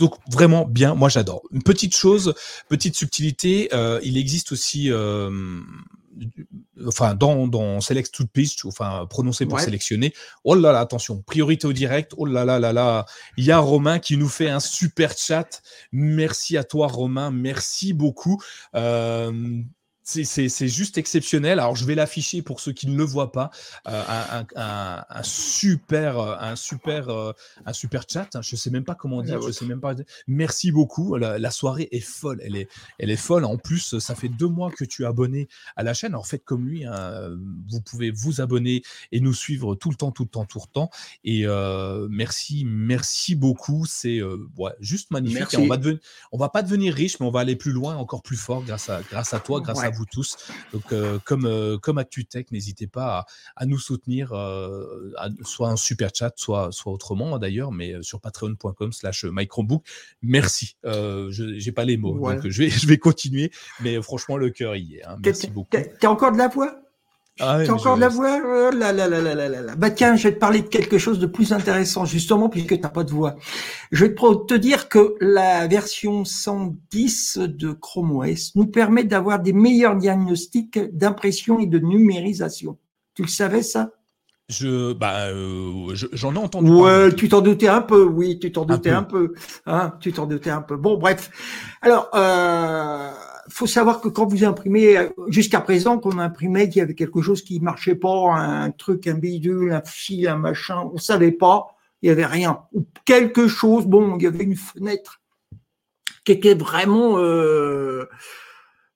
[0.00, 1.42] Donc vraiment bien, moi j'adore.
[1.52, 2.34] Une petite chose,
[2.70, 5.60] petite subtilité, euh, il existe aussi, euh,
[6.86, 10.14] enfin dans, dans Select to Pitch, enfin prononcé pour sélectionner.
[10.42, 12.14] Oh là là, attention, priorité au direct.
[12.16, 13.04] Oh là là là là,
[13.36, 15.60] il y a Romain qui nous fait un super chat.
[15.92, 18.42] Merci à toi Romain, merci beaucoup.
[18.74, 19.60] Euh,
[20.24, 21.58] c'est juste exceptionnel.
[21.58, 23.50] Alors, je vais l'afficher pour ceux qui ne le voient pas.
[23.88, 24.02] Euh,
[24.56, 27.32] un, super, un super, euh,
[27.66, 28.28] un super chat.
[28.34, 28.40] Hein.
[28.42, 29.40] Je sais même pas comment dire.
[29.42, 29.94] Je sais même pas.
[30.26, 31.16] Merci beaucoup.
[31.16, 32.40] La, soirée est folle.
[32.44, 32.68] Elle est,
[32.98, 33.44] elle est folle.
[33.44, 36.12] En plus, ça fait deux mois que tu es abonné à la chaîne.
[36.12, 36.84] Alors, faites comme lui.
[36.84, 37.36] Hein.
[37.68, 40.72] Vous pouvez vous abonner et nous suivre tout le temps, tout le temps, tout le
[40.72, 40.90] temps.
[41.24, 43.84] Et euh, merci, merci beaucoup.
[43.86, 44.20] C'est
[44.80, 45.58] juste magnifique.
[45.58, 45.78] on va
[46.32, 48.88] on va pas devenir riche, mais on va aller plus loin, encore plus fort grâce
[48.88, 50.36] à, grâce à toi, grâce à vous tous.
[50.72, 56.10] Donc, euh, comme, euh, comme ActuTech, n'hésitez pas à, nous soutenir, euh, soit un super
[56.14, 59.84] chat, soit, soit autrement d'ailleurs, mais sur patreon.com slash microbook.
[60.22, 60.76] Merci.
[60.84, 64.76] je n'ai pas les mots, donc je vais, je vais continuer, mais franchement, le cœur
[64.76, 65.04] y est.
[65.04, 65.16] Hein.
[65.24, 65.76] Merci beaucoup.
[65.76, 66.89] Tu as encore de la voix?
[67.40, 68.38] Ah encore de la voix?
[68.44, 71.18] Oh là, là, là, là, là, Bah tiens, je vais te parler de quelque chose
[71.18, 73.36] de plus intéressant, justement, puisque tu n'as pas de voix.
[73.90, 79.52] Je vais te dire que la version 110 de Chrome OS nous permet d'avoir des
[79.52, 82.78] meilleurs diagnostics d'impression et de numérisation.
[83.14, 83.90] Tu le savais, ça?
[84.50, 86.72] Je, bah, euh, j'en ai entendu.
[86.72, 89.32] Ouais, tu t'en doutais un peu, oui, tu t'en doutais un peu,
[89.64, 90.76] hein, tu t'en doutais un peu.
[90.76, 91.30] Bon, bref.
[91.82, 93.10] Alors, euh,
[93.48, 97.42] faut savoir que quand vous imprimez, jusqu'à présent, qu'on imprimait, qu'il y avait quelque chose
[97.42, 101.68] qui marchait pas, un truc, un bidule, un fil, un machin, on savait pas,
[102.02, 102.62] il y avait rien.
[102.72, 105.20] Ou quelque chose, bon, il y avait une fenêtre
[106.24, 108.08] qui était vraiment, euh,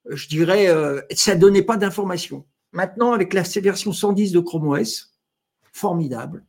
[0.09, 2.45] je dirais, euh, ça donnait pas d'informations.
[2.71, 5.13] Maintenant, avec la version 110 de Chrome OS,
[5.71, 6.45] formidable.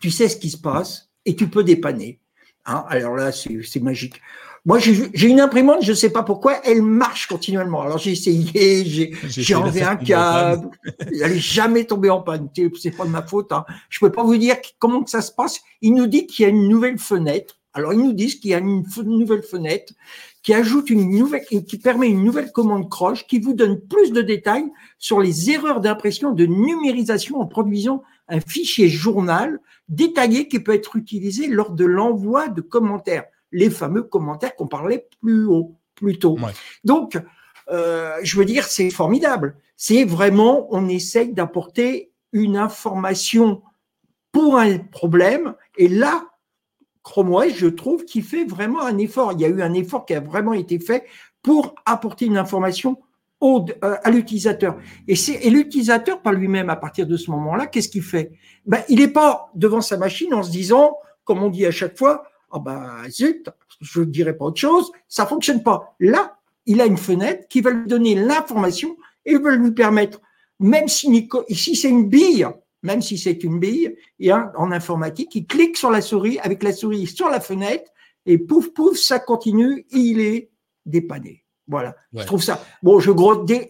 [0.00, 2.20] Tu sais ce qui se passe et tu peux dépanner.
[2.66, 4.20] Hein Alors là, c'est magique.
[4.66, 7.82] Moi, j'ai une imprimante, je ne sais pas pourquoi, elle marche continuellement.
[7.82, 12.48] Alors j'ai essayé, j'ai enlevé un câble, elle n'est jamais tombée en panne.
[12.80, 13.52] C'est pas de ma faute.
[13.52, 13.66] Hein.
[13.90, 15.60] Je peux pas vous dire comment que ça se passe.
[15.82, 17.58] Il nous dit qu'il y a une nouvelle fenêtre.
[17.74, 19.92] Alors ils nous disent qu'il y a une nouvelle fenêtre
[20.42, 24.22] qui ajoute une nouvelle, qui permet une nouvelle commande croche qui vous donne plus de
[24.22, 30.72] détails sur les erreurs d'impression de numérisation en produisant un fichier journal détaillé qui peut
[30.72, 36.18] être utilisé lors de l'envoi de commentaires les fameux commentaires qu'on parlait plus haut, plus
[36.18, 36.36] tôt.
[36.82, 37.16] Donc,
[37.70, 39.56] euh, je veux dire, c'est formidable.
[39.76, 43.62] C'est vraiment, on essaye d'apporter une information
[44.32, 45.54] pour un problème.
[45.78, 46.26] Et là,
[47.04, 49.32] Chrome OS, je trouve qu'il fait vraiment un effort.
[49.32, 51.04] Il y a eu un effort qui a vraiment été fait
[51.40, 52.98] pour apporter une information
[53.40, 54.78] au, euh, à l'utilisateur.
[55.06, 58.32] Et, et l'utilisateur, par lui-même, à partir de ce moment-là, qu'est-ce qu'il fait?
[58.66, 61.96] Ben, Il n'est pas devant sa machine en se disant, comme on dit à chaque
[61.96, 65.96] fois, ah ben zut, je ne dirais pas autre chose, ça fonctionne pas.
[65.98, 70.20] Là, il a une fenêtre qui va lui donner l'information et va lui permettre,
[70.60, 72.46] même si, si c'est une bille,
[72.84, 76.72] même si c'est une bille, et en informatique, il clique sur la souris, avec la
[76.72, 77.90] souris sur la fenêtre,
[78.24, 80.50] et pouf, pouf, ça continue, il est
[80.86, 81.44] dépanné.
[81.66, 82.62] Voilà, je trouve ça.
[82.82, 83.10] Bon, je,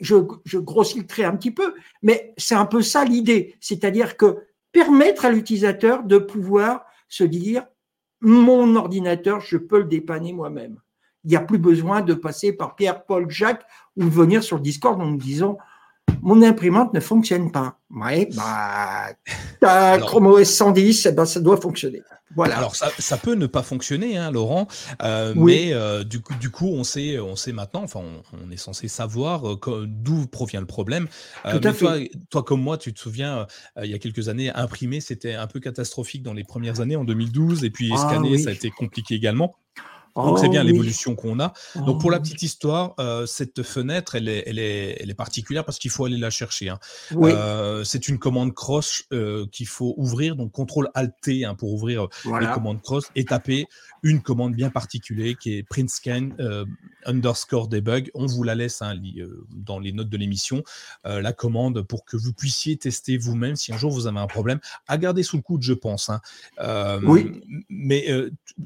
[0.00, 3.54] je, je grossis le trait un petit peu, mais c'est un peu ça l'idée.
[3.60, 7.64] C'est-à-dire que permettre à l'utilisateur de pouvoir se dire
[8.24, 10.80] mon ordinateur, je peux le dépanner moi-même.
[11.24, 13.64] il n'y a plus besoin de passer par Pierre, Paul, Jacques
[13.96, 15.58] ou de venir sur le Discord en nous disant
[16.24, 17.78] mon imprimante ne fonctionne pas.
[17.90, 19.08] Oui, bah,
[19.60, 22.02] ta Chrome OS 110, eh ben, ça doit fonctionner.
[22.34, 22.56] Voilà.
[22.56, 24.66] Alors ça, ça peut ne pas fonctionner, hein, Laurent,
[25.02, 28.00] euh, mais euh, du, coup, du coup, on sait, on sait maintenant, enfin,
[28.32, 31.06] on, est censé savoir euh, d'où provient le problème.
[31.44, 31.96] Tout à toi,
[32.30, 33.46] toi, comme moi, tu te souviens,
[33.82, 37.04] il y a quelques années, imprimer, c'était un peu catastrophique dans les premières années, en
[37.04, 39.54] 2012, et puis ah scanner, ça a été compliqué également.
[40.16, 41.52] Donc c'est bien oh, l'évolution qu'on a.
[41.74, 45.14] Donc pour la oh, petite histoire, euh, cette fenêtre, elle est, elle est, elle est
[45.14, 46.68] particulière parce qu'il faut aller la chercher.
[46.68, 46.78] Hein.
[47.12, 51.72] Euh, c'est une commande cross euh, qu'il faut ouvrir, donc contrôle alt T hein, pour
[51.72, 53.66] ouvrir les commandes cross et taper
[54.04, 56.28] une commande bien particulière qui est print scan
[57.04, 58.10] underscore debug.
[58.14, 58.94] On vous la laisse hein,
[59.50, 60.62] dans les notes de l'émission,
[61.04, 64.60] la commande pour que vous puissiez tester vous-même si un jour vous avez un problème.
[64.86, 66.10] À garder sous le coude, je pense.
[67.02, 67.42] oui.
[67.68, 68.06] Mais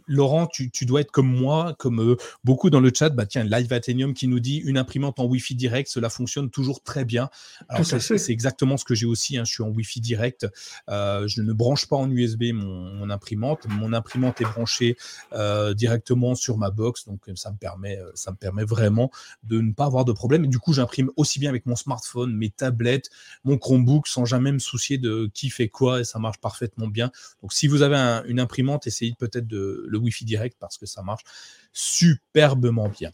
[0.07, 3.45] Laurent, tu, tu dois être comme moi, comme euh, beaucoup dans le chat, bah tiens,
[3.45, 7.31] Live Athenium qui nous dit une imprimante en Wi-Fi direct, cela fonctionne toujours très bien.
[7.69, 9.39] Alors c'est exactement ce que j'ai aussi.
[9.39, 10.47] Hein, je suis en Wi-Fi direct.
[10.89, 13.67] Euh, je ne branche pas en USB mon, imprimante.
[13.69, 14.97] Mon imprimante est branchée
[15.33, 19.11] euh, directement sur ma box, donc ça me permet, ça me permet vraiment
[19.43, 20.45] de ne pas avoir de problème.
[20.45, 23.11] Et du coup, j'imprime aussi bien avec mon smartphone, mes tablettes,
[23.45, 27.11] mon Chromebook, sans jamais me soucier de qui fait quoi, et ça marche parfaitement bien.
[27.43, 27.97] Donc, si vous avez
[28.29, 31.25] une imprimante, essayez peut-être de le Wi-Fi direct parce que ça marche
[31.73, 33.11] superbement bien.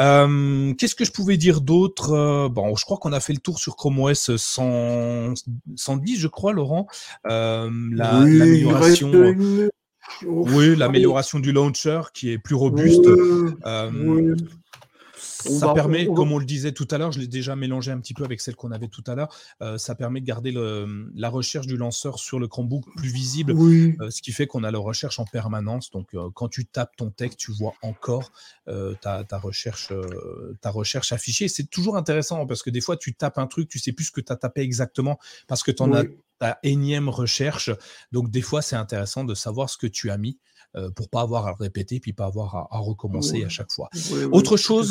[0.00, 3.38] Euh, qu'est-ce que je pouvais dire d'autre euh, Bon, je crois qu'on a fait le
[3.38, 6.86] tour sur Chrome OS 110, je crois, Laurent.
[7.30, 9.10] Euh, l'amélioration.
[9.12, 9.68] Oui,
[10.76, 13.06] l'amélioration du launcher qui est plus robuste.
[15.18, 18.14] Ça permet, comme on le disait tout à l'heure, je l'ai déjà mélangé un petit
[18.14, 21.28] peu avec celle qu'on avait tout à l'heure, euh, ça permet de garder le, la
[21.28, 24.78] recherche du lanceur sur le Chromebook plus visible, euh, ce qui fait qu'on a la
[24.78, 25.90] recherche en permanence.
[25.90, 28.32] Donc, euh, quand tu tapes ton texte, tu vois encore
[29.00, 29.92] ta, ta, recherche,
[30.60, 31.48] ta recherche affichée.
[31.48, 34.12] C'est toujours intéressant parce que des fois, tu tapes un truc, tu sais plus ce
[34.12, 36.04] que tu as tapé exactement parce que tu en as
[36.38, 37.70] ta énième recherche.
[38.12, 40.38] Donc, des fois, c'est intéressant de savoir ce que tu as mis
[40.76, 43.88] euh, pour pas avoir à le répéter puis pas avoir à, recommencer à chaque fois.
[44.32, 44.90] Autre chose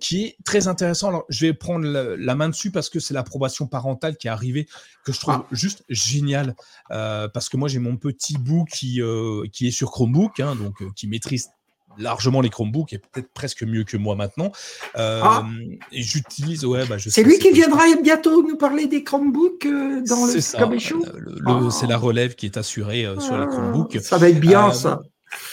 [0.00, 3.66] qui est très intéressant, alors je vais prendre la, main dessus parce que c'est l'approbation
[3.66, 4.66] parentale qui est arrivée
[5.04, 5.46] que je trouve ah.
[5.52, 6.56] juste génial
[6.90, 10.56] euh, parce que moi j'ai mon petit bout qui euh, qui est sur Chromebook hein,
[10.56, 11.50] donc qui maîtrise
[11.98, 14.52] largement les Chromebooks et peut-être presque mieux que moi maintenant.
[14.96, 15.44] Euh, ah.
[15.92, 20.40] J'utilise, ouais, bah, C'est lui qui viendra bientôt nous parler des Chromebooks euh, dans le
[20.40, 23.98] ça, le, C'est la relève qui est assurée euh, sur la Chromebook.
[24.00, 25.00] Ça va être bien ça.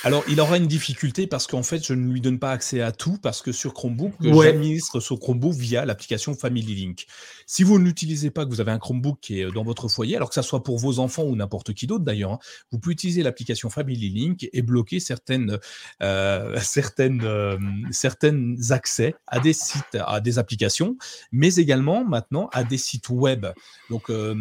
[0.03, 2.91] Alors, il aura une difficulté parce qu'en fait, je ne lui donne pas accès à
[2.91, 7.05] tout parce que sur Chromebook, j'administre sur Chromebook via l'application Family Link.
[7.45, 10.15] Si vous ne l'utilisez pas, que vous avez un Chromebook qui est dans votre foyer,
[10.15, 12.39] alors que ça soit pour vos enfants ou n'importe qui d'autre d'ailleurs, hein,
[12.71, 15.57] vous pouvez utiliser l'application Family Link et bloquer certaines,
[16.01, 17.57] euh, certaines, euh,
[17.91, 20.97] certaines accès à des sites, à des applications,
[21.31, 23.45] mais également maintenant à des sites web.
[23.89, 24.35] Donc, euh,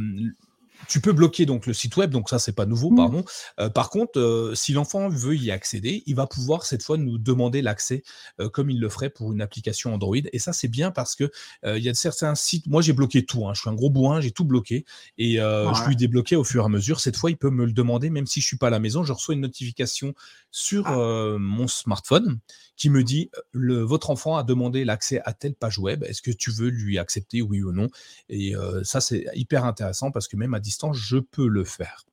[0.89, 2.97] tu peux bloquer donc le site web, donc ça c'est pas nouveau, mmh.
[2.97, 3.25] pardon.
[3.61, 7.19] Euh, par contre, euh, si l'enfant veut y accéder, il va pouvoir cette fois nous
[7.19, 8.03] demander l'accès
[8.41, 10.17] euh, comme il le ferait pour une application Android.
[10.33, 11.31] Et ça c'est bien parce que
[11.65, 12.67] il y a certains sites.
[12.67, 13.47] Moi j'ai bloqué tout.
[13.47, 14.85] Hein, je suis un gros bourrin, j'ai tout bloqué
[15.19, 17.01] et je lui débloquais au fur et à mesure.
[17.01, 19.05] Cette fois, il peut me le demander, même si je suis pas à la maison.
[19.05, 20.15] Je reçois une notification
[20.51, 21.37] sur ah.
[21.39, 22.39] mon smartphone
[22.77, 26.03] qui me dit le, votre enfant a demandé l'accès à telle page web.
[26.05, 27.89] Est-ce que tu veux lui accepter, oui ou non?
[28.29, 32.05] Et ça c'est hyper intéressant parce que même à distance je peux le faire.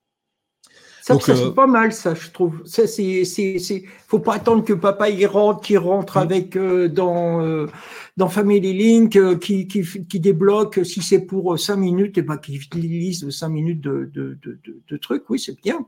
[1.01, 2.61] Ça, c'est euh, pas mal, ça, je trouve.
[2.65, 6.21] Ça, c'est, c'est, faut pas attendre que papa y rentre, qui rentre mm.
[6.21, 7.67] avec euh, dans euh,
[8.15, 10.81] dans Family Link, qui, qui, qui, débloque.
[10.83, 14.59] Si c'est pour cinq minutes, et eh ben qui lise cinq minutes de, de, de,
[14.87, 15.29] de trucs.
[15.29, 15.85] Oui, c'est bien.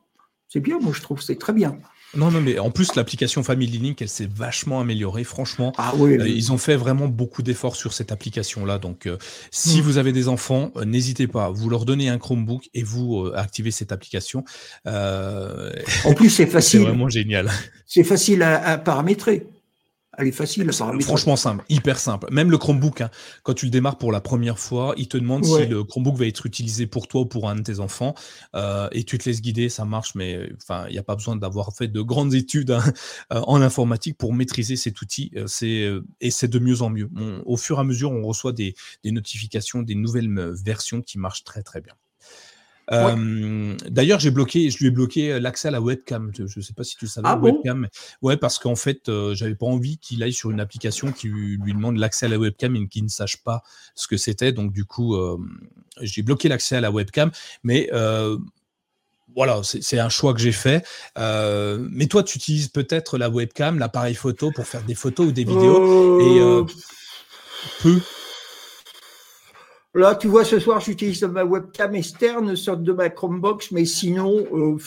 [0.48, 1.78] C'est bien, moi je trouve, c'est très bien.
[2.14, 5.72] Non, non, mais en plus, l'application Family Link, elle s'est vachement améliorée, franchement.
[5.78, 8.80] Ah oui, euh, ils ont fait vraiment beaucoup d'efforts sur cette application-là.
[8.80, 9.18] Donc, euh,
[9.50, 9.82] si hmm.
[9.82, 11.50] vous avez des enfants, euh, n'hésitez pas.
[11.50, 14.44] Vous leur donnez un Chromebook et vous activez cette application.
[14.86, 16.82] en plus, c'est facile.
[16.82, 17.50] c'est vraiment génial.
[17.86, 19.48] C'est facile à paramétrer.
[20.22, 22.28] Elle est facile Franchement simple, hyper simple.
[22.32, 23.10] Même le Chromebook, hein,
[23.44, 26.28] quand tu le démarres pour la première fois, il te demande si le Chromebook va
[26.28, 28.14] être utilisé pour toi ou pour un de tes enfants.
[28.56, 31.36] Euh, et tu te laisses guider, ça marche, mais enfin, il n'y a pas besoin
[31.36, 32.84] d'avoir fait de grandes études hein,
[33.34, 35.32] euh, en informatique pour maîtriser cet outil.
[35.36, 37.10] Euh, c'est et c'est de mieux en mieux.
[37.46, 40.32] au fur et à mesure, on reçoit des, des notifications, des nouvelles
[40.64, 41.94] versions qui marchent très très bien.
[42.92, 46.32] Euh, d'ailleurs, j'ai bloqué, je lui ai bloqué euh, l'accès à la webcam.
[46.34, 47.88] Je ne sais pas si tu savais, ah webcam.
[48.22, 51.74] Ouais, parce qu'en fait, euh, j'avais pas envie qu'il aille sur une application qui lui
[51.74, 53.64] demande l'accès à la webcam et qu'il ne sache pas
[53.96, 54.52] ce que c'était.
[54.52, 55.16] Donc, du coup,
[56.02, 57.32] j'ai bloqué l'accès à la webcam.
[57.64, 57.90] Mais
[59.36, 60.86] voilà, c'est un choix que j'ai fait.
[61.18, 65.32] Euh, mais toi, tu utilises peut-être la webcam, l'appareil photo pour faire des photos ou
[65.32, 66.20] des vidéos.
[66.20, 66.64] Et euh,
[67.82, 68.00] peu.
[69.94, 74.78] Là, tu vois, ce soir, j'utilise ma webcam externe, sorte de ma Chromebox, mais sinon.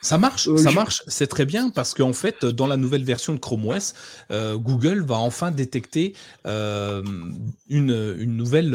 [0.00, 3.38] ça marche, ça marche, c'est très bien parce qu'en fait, dans la nouvelle version de
[3.38, 3.94] Chrome OS,
[4.30, 6.14] Google va enfin détecter
[6.46, 8.74] une, une, nouvelle,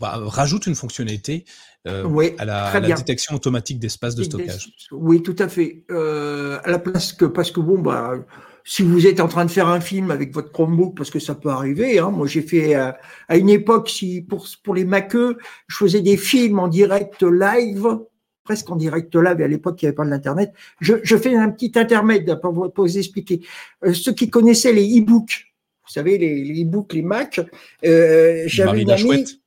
[0.00, 1.44] rajoute une fonctionnalité
[1.88, 4.70] euh, oui, à la, détection automatique d'espace de stockage.
[4.90, 5.84] Oui, tout à fait.
[5.90, 8.14] Euh, à la place que parce que bon bah
[8.68, 11.34] si vous êtes en train de faire un film avec votre Chromebook, parce que ça
[11.34, 11.98] peut arriver.
[11.98, 12.92] Hein, moi, j'ai fait euh,
[13.26, 17.98] à une époque, si pour pour les maqueux, je faisais des films en direct live,
[18.44, 19.40] presque en direct live.
[19.40, 20.52] Et à l'époque, il n'y avait pas d'internet.
[20.82, 23.40] Je, je fais un petit intermède pour vous, pour vous expliquer.
[23.94, 25.46] ceux qui connaissaient les e-books,
[25.86, 27.40] vous savez les, les e-books, les Mac,
[27.82, 29.40] j'avais une amie.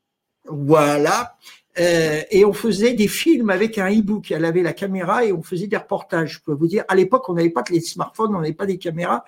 [0.46, 1.38] Voilà.
[1.80, 4.32] Euh, et on faisait des films avec un e-book.
[4.32, 6.34] Elle avait la caméra et on faisait des reportages.
[6.34, 8.78] Je peux vous dire, à l'époque, on n'avait pas les smartphones, on n'avait pas des
[8.78, 9.24] caméras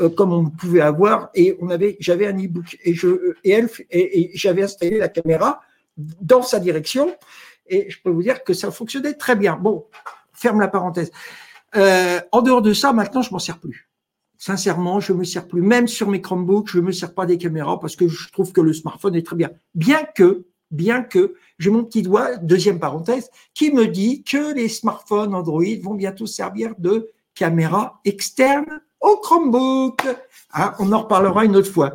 [0.00, 1.30] euh, comme on pouvait avoir.
[1.34, 5.60] Et on avait, j'avais un e-book et je et elle et, j'avais installé la caméra
[5.96, 7.14] dans sa direction.
[7.66, 9.56] Et je peux vous dire que ça fonctionnait très bien.
[9.56, 9.86] Bon,
[10.32, 11.10] ferme la parenthèse.
[11.76, 13.88] Euh, en dehors de ça, maintenant, je m'en sers plus.
[14.38, 15.62] Sincèrement, je me sers plus.
[15.62, 18.60] Même sur mes Chromebooks, je me sers pas des caméras parce que je trouve que
[18.60, 19.50] le smartphone est très bien.
[19.74, 24.68] Bien que, bien que j'ai mon petit doigt, deuxième parenthèse, qui me dit que les
[24.68, 30.06] smartphones Android vont bientôt servir de caméra externe au Chromebook.
[30.54, 31.94] Hein, on en reparlera une autre fois.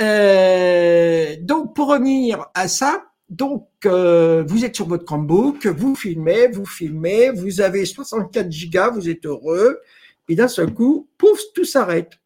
[0.00, 6.48] Euh, donc, pour revenir à ça, donc euh, vous êtes sur votre Chromebook, vous filmez,
[6.48, 9.80] vous filmez, vous avez 64 gigas, vous êtes heureux,
[10.28, 12.19] et d'un seul coup, pouf, tout s'arrête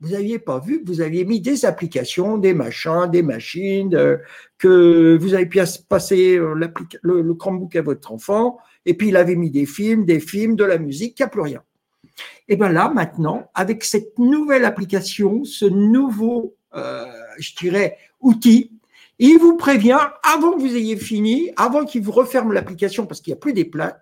[0.00, 4.16] vous n'aviez pas vu que vous aviez mis des applications, des machins, des machines, euh,
[4.58, 6.72] que vous avez pu passer euh, le,
[7.22, 10.64] le, Chromebook à votre enfant, et puis il avait mis des films, des films, de
[10.64, 11.62] la musique, il n'y a plus rien.
[12.48, 17.04] Et bien là, maintenant, avec cette nouvelle application, ce nouveau, euh,
[17.38, 18.72] je dirais, outil,
[19.18, 23.32] il vous prévient avant que vous ayez fini, avant qu'il vous referme l'application parce qu'il
[23.32, 23.54] n'y a plus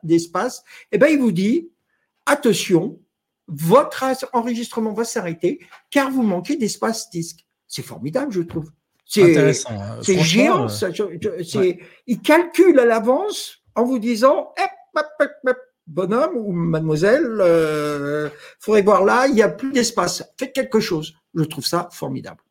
[0.04, 1.70] d'espace, et ben il vous dit
[2.24, 3.00] attention,
[3.48, 7.46] votre enregistrement va s'arrêter car vous manquez d'espace disque.
[7.66, 8.70] C'est formidable, je trouve.
[9.04, 9.38] C'est.
[9.38, 9.98] Hein.
[10.02, 10.66] C'est géant.
[10.68, 11.72] Euh,
[12.06, 14.52] il calcule à l'avance en vous disant
[15.86, 18.28] bonhomme ou mademoiselle, il euh,
[18.60, 20.22] faudrait voir là, il n'y a plus d'espace.
[20.38, 21.14] Faites quelque chose.
[21.34, 22.42] Je trouve ça formidable.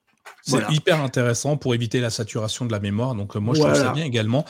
[0.48, 3.16] C'est hyper intéressant pour éviter la saturation de la mémoire.
[3.16, 4.46] Donc, euh, moi, je trouve ça bien également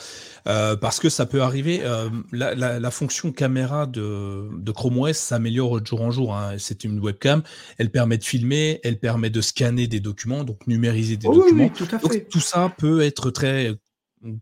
[0.47, 1.81] euh, parce que ça peut arriver.
[1.83, 6.35] Euh, la, fonction caméra de, Chrome OS s'améliore de jour en jour.
[6.35, 6.55] Hein.
[6.59, 7.41] C'est une webcam.
[7.77, 11.69] Elle permet de filmer, elle permet de scanner des documents, donc numériser des documents.
[11.69, 12.27] tout, à fait.
[12.29, 13.75] tout ça peut être très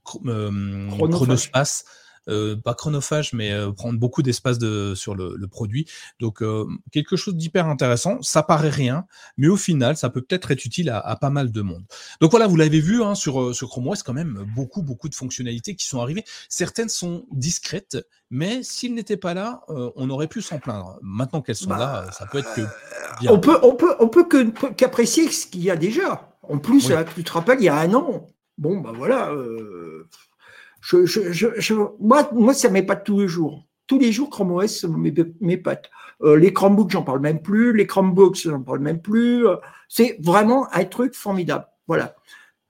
[0.03, 1.85] chronospace
[2.27, 5.87] euh, pas chronophage, mais euh, prendre beaucoup d'espace de, sur le, le produit.
[6.19, 8.21] Donc, euh, quelque chose d'hyper intéressant.
[8.21, 9.05] Ça paraît rien,
[9.37, 11.83] mais au final, ça peut peut-être être utile à, à, pas mal de monde.
[12.21, 15.15] Donc voilà, vous l'avez vu hein, sur, sur Chrome OS, quand même beaucoup, beaucoup de
[15.15, 16.23] fonctionnalités qui sont arrivées.
[16.49, 17.97] Certaines sont discrètes,
[18.29, 20.97] mais s'ils n'étaient pas là, on aurait pu s'en plaindre.
[21.01, 22.61] Maintenant qu'elles sont là, bah, ça peut être que
[23.19, 23.31] bien.
[23.31, 24.27] On peut, on peut, on peut
[24.75, 26.31] qu'apprécier ce qu'il y a déjà.
[26.43, 28.27] En plus, tu te rappelles, il y a un an.
[28.57, 29.31] Bon, bah voilà.
[29.31, 30.07] Euh,
[30.85, 33.65] je, je, je, moi, moi, ça m'épate tous les jours.
[33.87, 34.85] Tous les jours, Chrome OS
[35.41, 35.89] m'épate.
[36.21, 37.75] Euh, les Chromebooks, j'en parle même plus.
[37.75, 39.45] Les Chromebooks, j'en parle même plus.
[39.89, 41.67] C'est vraiment un truc formidable.
[41.87, 42.15] Voilà.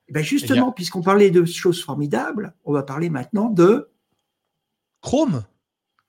[0.08, 3.90] Et ben justement, puisqu'on parlait de choses formidables, on va parler maintenant de
[5.02, 5.44] Chrome?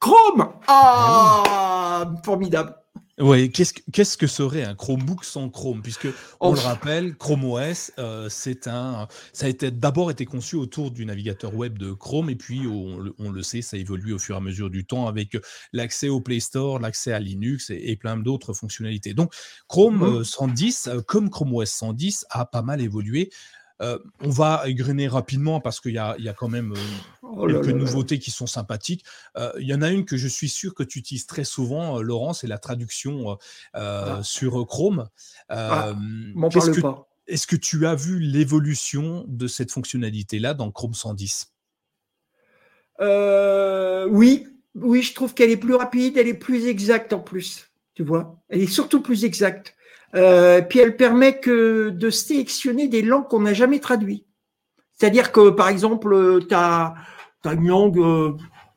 [0.00, 2.74] Chrome Ah, formidable.
[3.18, 5.80] Oui, qu'est-ce que, qu'est-ce que serait un Chromebook sans Chrome?
[5.80, 10.56] Puisque, on le rappelle, Chrome OS, euh, c'est un, ça a été, d'abord été conçu
[10.56, 14.34] autour du navigateur web de Chrome, et puis, on, le sait, ça évolue au fur
[14.34, 15.38] et à mesure du temps avec
[15.72, 19.14] l'accès au Play Store, l'accès à Linux et, plein d'autres fonctionnalités.
[19.14, 19.32] Donc,
[19.66, 20.90] Chrome 110, mmh.
[20.90, 23.30] euh, comme Chrome OS 110, a pas mal évolué.
[23.82, 26.76] Euh, on va égrener rapidement parce qu'il y, a, quand même euh,
[27.22, 29.04] oh quelques nouveautés qui sont sympathiques.
[29.36, 32.00] Euh, il y en a une que je suis sûr que tu utilises très souvent,
[32.00, 33.38] Laurent, c'est la traduction
[33.74, 34.20] ah.
[34.22, 35.08] sur Chrome.
[35.48, 35.94] Ah,
[37.26, 41.52] est-ce que, tu as vu l'évolution de cette fonctionnalité-là dans Chrome 110
[43.00, 47.70] Oui, oui, je trouve qu'elle est plus rapide, elle est plus exacte en plus.
[47.94, 49.74] Tu vois, elle est surtout plus exacte.
[50.14, 54.26] Euh, puis elle permet que de sélectionner des langues qu'on n'a jamais traduites.
[54.94, 56.94] C'est-à-dire que, par exemple, tu as,
[57.44, 58.36] une langue, euh,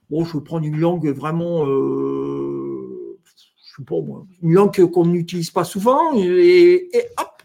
[0.09, 5.05] bon, je vais prendre une langue vraiment, euh, je sais pas moi, une langue qu'on
[5.05, 7.41] n'utilise pas souvent, et, hop,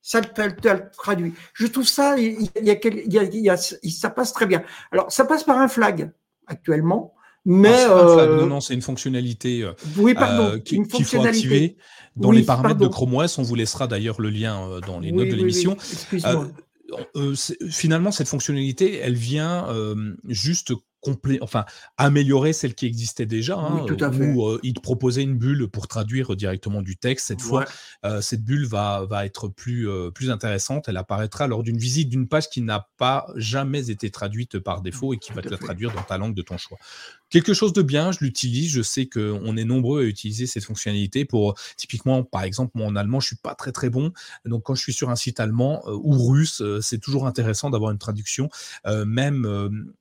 [0.00, 1.34] ça te, traduit.
[1.52, 4.62] Je trouve ça, y a, il y a, ça passe très bien.
[4.90, 6.10] Alors, ça passe par un flag
[6.46, 7.14] actuellement.
[7.44, 11.76] Mais euh, non, non, c'est une fonctionnalité oui, pardon, qui, qu'il faut activer
[12.16, 13.38] dans les paramètres de Chrome OS.
[13.38, 15.76] On vous laissera d'ailleurs le lien dans les notes de l'émission.
[17.70, 19.66] finalement, cette fonctionnalité, elle vient
[20.28, 20.72] juste
[21.40, 21.64] enfin
[21.96, 23.84] améliorer celle qui existait déjà, hein,
[24.20, 27.26] où euh, il te proposait une bulle pour traduire directement du texte.
[27.26, 27.64] Cette fois,
[28.04, 30.88] euh, cette bulle va, va être plus, euh, plus intéressante.
[30.88, 35.12] Elle apparaîtra lors d'une visite d'une page qui n'a pas jamais été traduite par défaut
[35.12, 36.78] et qui va te la traduire dans ta langue de ton choix.
[37.32, 38.70] Quelque chose de bien, je l'utilise.
[38.70, 42.94] Je sais qu'on est nombreux à utiliser cette fonctionnalité pour, typiquement, par exemple, moi en
[42.94, 44.12] allemand, je suis pas très très bon.
[44.44, 47.98] Donc, quand je suis sur un site allemand ou russe, c'est toujours intéressant d'avoir une
[47.98, 48.50] traduction,
[48.86, 49.92] même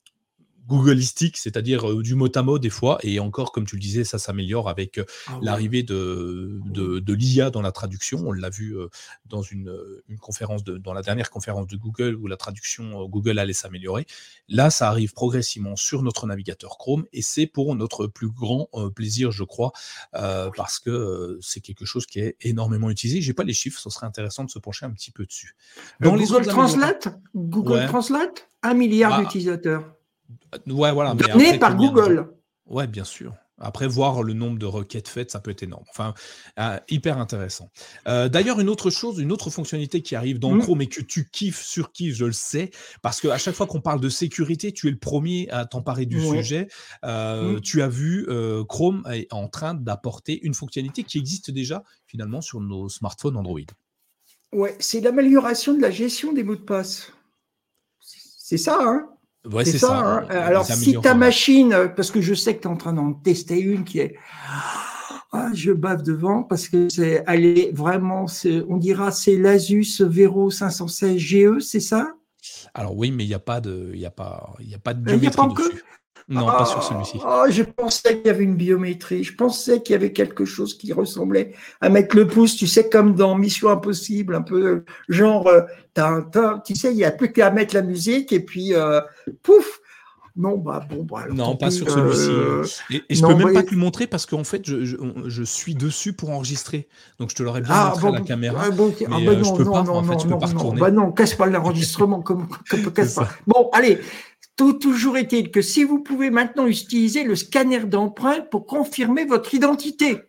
[0.72, 4.06] Googleistique, c'est-à-dire euh, du mot à mot des fois, et encore, comme tu le disais,
[4.06, 8.24] ça s'améliore avec euh, ah l'arrivée de, de, l'IA dans la traduction.
[8.26, 8.88] On l'a vu euh,
[9.26, 9.76] dans une,
[10.08, 14.06] une conférence, de, dans la dernière conférence de Google où la traduction Google allait s'améliorer.
[14.48, 19.32] Là, ça arrive progressivement sur notre navigateur Chrome, et c'est pour notre plus grand plaisir,
[19.32, 19.74] je crois,
[20.12, 23.22] parce que c'est quelque chose qui est énormément utilisé.
[23.22, 25.56] J'ai pas les chiffres, ce serait intéressant de se pencher un petit peu dessus.
[26.00, 29.96] Dans les Google Translate, Google Translate, un milliard bah, d'utilisateurs.
[30.68, 31.16] Ouais, voilà.
[31.60, 32.30] Par Google.
[32.66, 33.34] Ouais, bien sûr.
[33.62, 35.84] Après, voir le nombre de requêtes faites, ça peut être énorme.
[35.90, 36.14] Enfin,
[36.60, 37.70] euh, hyper intéressant.
[38.08, 40.62] Euh, d'ailleurs, une autre chose, une autre fonctionnalité qui arrive dans mmh.
[40.62, 42.72] Chrome et que tu kiffes, sur qui je le sais,
[43.04, 46.20] parce qu'à chaque fois qu'on parle de sécurité, tu es le premier à t'emparer du
[46.20, 46.68] sujet.
[47.06, 47.62] Euh, mmh.
[47.62, 48.28] Tu as vu,
[48.68, 53.60] Chrome est en train d'apporter une fonctionnalité qui existe déjà finalement sur nos smartphones Android.
[54.54, 57.14] Ouais, c'est l'amélioration de la gestion des mots de passe.
[58.02, 59.08] C'est ça, hein?
[59.64, 60.00] C'est ça.
[60.00, 60.28] Hein.
[60.30, 63.60] Alors, si ta machine, parce que je sais que tu es en train d'en tester
[63.60, 64.16] une qui est.
[65.34, 68.26] Ah, je bave devant parce que c'est, elle vraiment,
[68.68, 72.16] on dira, c'est l'Asus Vero 516 GE, c'est ça?
[72.74, 74.94] Alors oui, mais il n'y a pas de, il a pas, il y a pas
[74.94, 75.84] de biométrie dessus.
[76.30, 77.20] Non, pas sur celui-ci.
[77.26, 79.24] Oh, je pensais qu'il y avait une biométrie.
[79.24, 82.90] Je pensais qu'il y avait quelque chose qui ressemblait à mettre le pouce, tu sais,
[82.90, 85.62] comme dans Mission Impossible, un peu genre, euh,
[86.66, 89.02] tu sais, il n'y a plus qu'à mettre la musique et puis euh,
[89.44, 89.82] pouf,
[90.38, 92.30] non, bah bon, bah, Non, pas sur celui-ci.
[92.30, 95.44] Euh, et, je ne peux même pas te le montrer parce qu'en fait, je, je,
[95.44, 96.88] suis dessus pour enregistrer.
[97.20, 98.64] Donc, je te l'aurais bien ah, montré à la caméra.
[98.66, 100.40] Ah, bon, ah, bah, non, je peux non, pas, non, en fait, non, je peux
[100.40, 100.80] pas retourner.
[100.80, 103.28] Bah non, casse pas l'enregistrement comme, comme casse pas.
[103.46, 104.00] Bon, allez,
[104.56, 110.20] toujours est-il que si vous pouvez maintenant utiliser le scanner d'empreinte pour confirmer votre identité.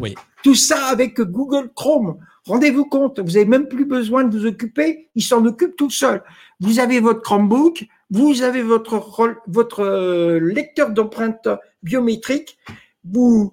[0.00, 0.14] Oui.
[0.42, 2.18] Tout ça avec Google Chrome.
[2.46, 6.22] Rendez-vous compte, vous n'avez même plus besoin de vous occuper, il s'en occupe tout seul.
[6.58, 11.48] Vous avez votre Chromebook, vous avez votre, votre euh, lecteur d'empreinte
[11.84, 12.58] biométrique,
[13.04, 13.52] vous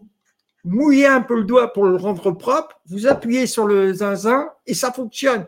[0.63, 4.73] mouillez un peu le doigt pour le rendre propre, vous appuyez sur le zinzin et
[4.73, 5.45] ça fonctionne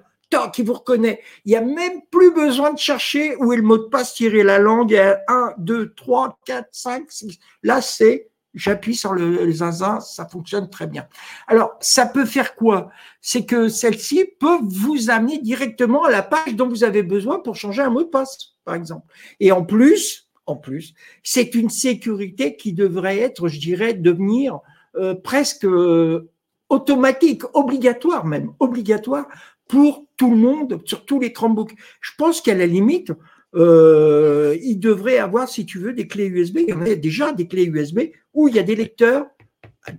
[0.54, 1.22] qui vous reconnaît.
[1.46, 4.44] Il n'y a même plus besoin de chercher où est le mot de passe, tirer
[4.44, 4.92] la langue.
[4.92, 7.40] Il y a 1, 2, 3, 4, 5, 6.
[7.64, 11.08] Là, c'est j'appuie sur le, zinzin, ça fonctionne très bien.
[11.48, 12.90] Alors, ça peut faire quoi?
[13.22, 17.56] C'est que celle-ci peut vous amener directement à la page dont vous avez besoin pour
[17.56, 19.06] changer un mot de passe, par exemple.
[19.40, 24.60] Et en plus, en plus, c'est une sécurité qui devrait être, je dirais, devenir
[24.96, 26.30] euh, presque euh,
[26.70, 29.28] automatique, obligatoire même, obligatoire
[29.68, 31.74] pour tout le monde, sur tous les Chromebooks.
[31.99, 33.11] Je pense qu'à la limite,
[33.55, 36.59] euh, il devrait avoir, si tu veux, des clés USB.
[36.59, 38.01] Il y en a déjà des clés USB
[38.36, 39.26] où il y a des lecteurs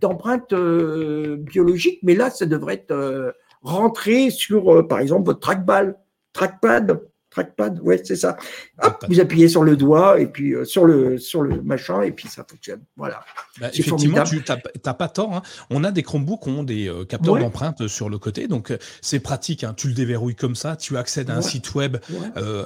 [0.01, 5.97] d'empreintes euh, biologiques, mais là, ça devrait être euh, rentré sur, par exemple, votre trackball,
[6.33, 7.01] trackpad
[7.33, 8.37] trackpad, ouais, c'est ça.
[8.83, 12.13] Hop, vous appuyez sur le doigt et puis euh, sur le sur le machin et
[12.13, 12.83] puis ça fonctionne.
[12.97, 13.25] Voilà.
[13.61, 14.43] Bah, effectivement, tu
[14.85, 15.35] n'as pas tort.
[15.35, 15.43] Hein.
[15.71, 18.79] On a des Chromebooks qui ont des euh, capteurs d'empreintes sur le côté, donc euh,
[19.01, 19.65] c'est pratique.
[19.65, 19.75] Hein.
[19.77, 21.97] Tu le déverrouilles comme ça, tu accèdes à un site web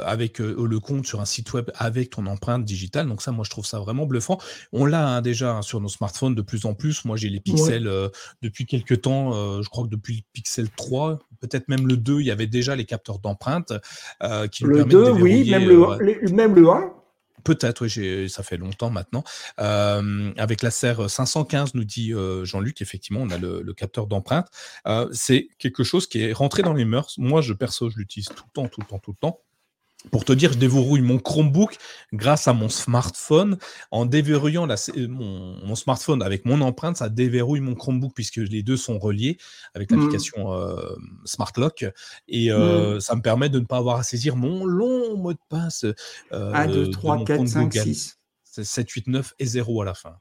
[0.05, 3.09] avec le compte sur un site web avec ton empreinte digitale.
[3.09, 4.39] Donc ça, moi, je trouve ça vraiment bluffant.
[4.73, 7.05] On l'a hein, déjà sur nos smartphones de plus en plus.
[7.05, 7.91] Moi, j'ai les pixels
[8.43, 9.63] depuis quelques temps.
[9.63, 12.77] je crois que depuis le Pixel 3, peut-être même le 2, il y avait déjà
[12.77, 13.73] les capteurs d'empreintes
[14.23, 16.93] euh, qui le 2, oui, même le, 1, euh, même le 1.
[17.45, 19.23] Peut-être, oui, ça fait longtemps maintenant.
[19.61, 24.49] Euh, avec la serre 515, nous dit Jean-Luc, effectivement, on a le, le capteur d'empreinte.
[25.13, 27.15] c'est quelque chose qui est rentré dans les mœurs.
[27.19, 29.41] Moi, je perso, je l'utilise tout le temps, tout le temps, tout le temps.
[30.11, 31.77] Pour te dire, je déverrouille mon Chromebook
[32.13, 33.59] grâce à mon smartphone.
[33.91, 38.99] En déverrouillant mon, smartphone avec mon empreinte, ça déverrouille mon Chromebook puisque les deux sont
[38.99, 39.39] reliés
[39.75, 39.97] avec mmh.
[39.97, 40.77] l'application euh,
[41.25, 41.85] Smart Lock.
[42.29, 43.01] Et euh, mmh.
[43.01, 45.85] ça me permet de ne pas avoir à saisir mon long mot de passe.
[46.33, 48.19] Euh, 1, 2, 3, 4, 5, 6.
[48.65, 50.17] 7, 8, 9 et 0 à la fin.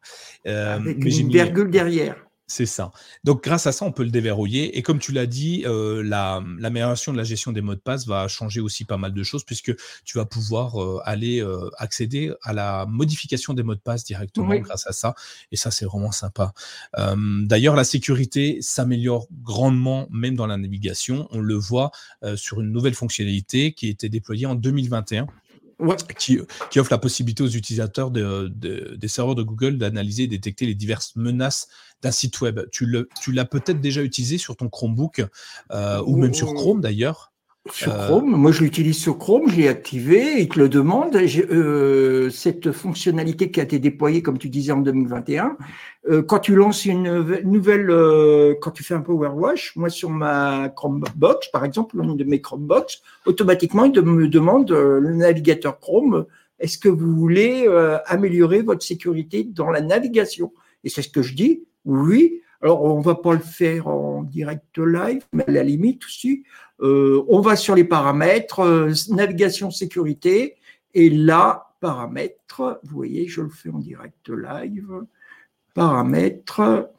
[0.48, 2.25] Euh, avec une virgule derrière.
[2.48, 2.92] C'est ça.
[3.24, 4.78] Donc, grâce à ça, on peut le déverrouiller.
[4.78, 8.28] Et comme tu l'as dit, euh, l'amélioration de la gestion des mots de passe va
[8.28, 12.54] changer aussi pas mal de choses puisque tu vas pouvoir euh, aller euh, accéder à
[12.54, 15.16] la modification des mots de passe directement grâce à ça.
[15.52, 16.54] Et ça, c'est vraiment sympa.
[16.96, 21.28] D'ailleurs, la sécurité s'améliore grandement, même dans la navigation.
[21.32, 21.92] On le voit
[22.36, 25.28] sur une nouvelle fonctionnalité qui a été déployée en 2021
[26.18, 26.40] qui,
[26.78, 31.68] offre la possibilité aux utilisateurs des serveurs de Google d'analyser et détecter les diverses menaces
[32.02, 32.62] d'un site web.
[32.72, 35.26] Tu l'as peut-être déjà utilisé sur ton Chromebook
[35.72, 37.32] euh, ou même sur Chrome d'ailleurs.
[37.72, 41.16] Sur euh, Chrome, moi je l'utilise sur Chrome, je l'ai activé, il te le demande.
[41.16, 45.58] Euh, cette fonctionnalité qui a été déployée, comme tu disais, en 2021,
[46.08, 50.12] euh, quand tu lances une nouvelle, euh, quand tu fais un Power Wash, moi sur
[50.12, 56.26] ma Chromebox, par exemple, l'une de mes Chromebox, automatiquement il me demande le navigateur Chrome,
[56.60, 57.68] est-ce que vous voulez
[58.06, 60.54] améliorer votre sécurité dans la navigation?
[60.84, 62.42] Et c'est ce que je dis, oui.
[62.62, 66.44] Alors on va pas le faire en direct live, mais à la limite aussi,
[66.82, 70.56] euh, on va sur les paramètres, euh, navigation sécurité,
[70.94, 75.06] et là, paramètres, vous voyez, je le fais en direct live,
[75.74, 76.90] paramètres,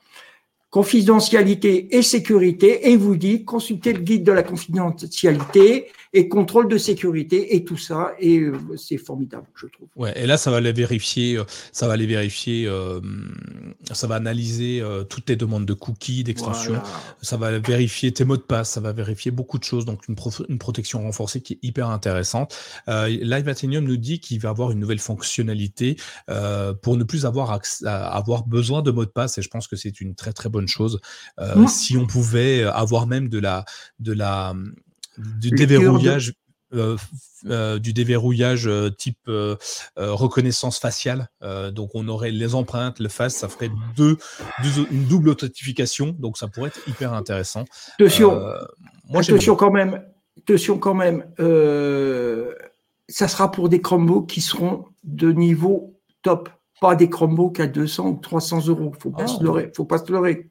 [0.71, 6.79] confidentialité et sécurité, et vous dit consultez le guide de la confidentialité et contrôle de
[6.79, 9.89] sécurité et tout ça, et euh, c'est formidable, je trouve.
[9.97, 13.01] Ouais, et là, ça va les vérifier, euh, ça va les vérifier, euh,
[13.93, 16.81] ça va analyser toutes tes demandes de cookies, d'extensions,
[17.21, 20.17] ça va vérifier tes mots de passe, ça va vérifier beaucoup de choses, donc une,
[20.49, 22.57] une protection renforcée qui est hyper intéressante.
[22.87, 25.97] Live Athenium nous dit qu'il va avoir une nouvelle fonctionnalité
[26.83, 30.01] pour ne plus avoir, avoir besoin de mots de passe, et je pense que c'est
[30.01, 31.01] une très très bonne chose.
[31.39, 33.65] Euh, si on pouvait avoir même de la,
[33.99, 34.55] de la,
[35.19, 36.35] du déverrouillage.
[36.75, 36.97] Euh,
[37.49, 39.31] euh, du déverrouillage type
[39.97, 41.29] reconnaissance faciale.
[41.73, 44.17] donc on aurait les empreintes, le face, ça ferait deux,
[44.91, 46.17] une double authentification.
[46.19, 47.65] Donc ça pourrait être hyper intéressant.
[48.01, 48.43] Attention,
[49.09, 50.03] moi, attention quand même,
[50.39, 51.25] attention quand même.
[53.09, 56.51] ça sera pour des Chromebooks qui seront de niveau top,
[56.81, 58.93] pas des Chromebooks à 200 ou 300 euros.
[58.99, 59.73] Faut pas se leurrer.
[59.75, 60.51] Faut pas se leurrer.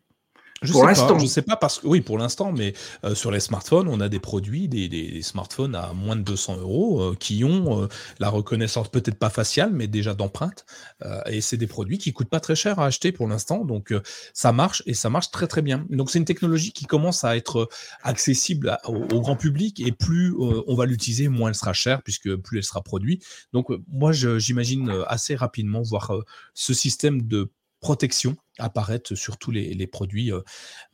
[0.66, 1.18] Je pour l'instant.
[1.20, 4.10] Je sais pas parce que oui, pour l'instant, mais euh, sur les smartphones, on a
[4.10, 7.88] des produits, des, smartphones à moins de 200 euros euh, qui ont euh,
[8.20, 10.66] la reconnaissance peut-être pas faciale, mais déjà d'empreinte.
[11.28, 13.94] et c'est des produits qui coûtent pas très cher à acheter pour l'instant, donc
[14.34, 15.86] ça marche et ça marche très très bien.
[15.90, 17.70] Donc c'est une technologie qui commence à être
[18.04, 22.58] accessible au, grand public et plus on va l'utiliser, moins elle sera chère puisque plus
[22.58, 23.26] elle sera produite.
[23.54, 26.12] Donc moi, j'imagine assez rapidement voir
[26.54, 27.52] ce système de
[27.86, 30.32] protection apparaître sur tous les, produits.
[30.32, 30.42] Euh,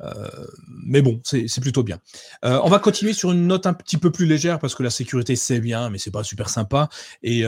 [0.02, 0.28] euh,
[0.68, 2.00] mais bon, c'est plutôt bien.
[2.44, 4.90] Euh, on va continuer sur une note un petit peu plus légère parce que la
[4.90, 6.90] sécurité c'est bien, mais c'est pas super sympa.
[7.24, 7.46] Et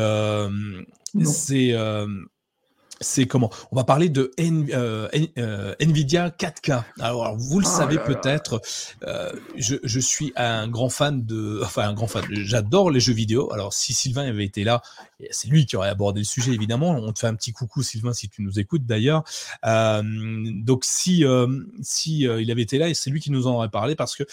[1.25, 1.75] c'est
[3.04, 3.51] c'est comment?
[3.72, 6.84] On va parler de euh, euh, Nvidia 4K.
[6.99, 8.62] Alors, vous le oh savez peut-être,
[9.06, 12.24] euh, je, suis un grand fan de, enfin un grand fan.
[12.32, 13.51] J'adore les jeux vidéo.
[13.54, 14.82] Alors, si Sylvain avait été là,
[15.32, 16.91] c'est lui qui aurait abordé le sujet évidemment.
[16.91, 19.24] On te fait un petit coucou Sylvain si tu nous écoutes d'ailleurs.
[19.64, 21.24] donc, si
[21.82, 24.24] si il avait été là, c'est lui qui nous en aurait parlé parce que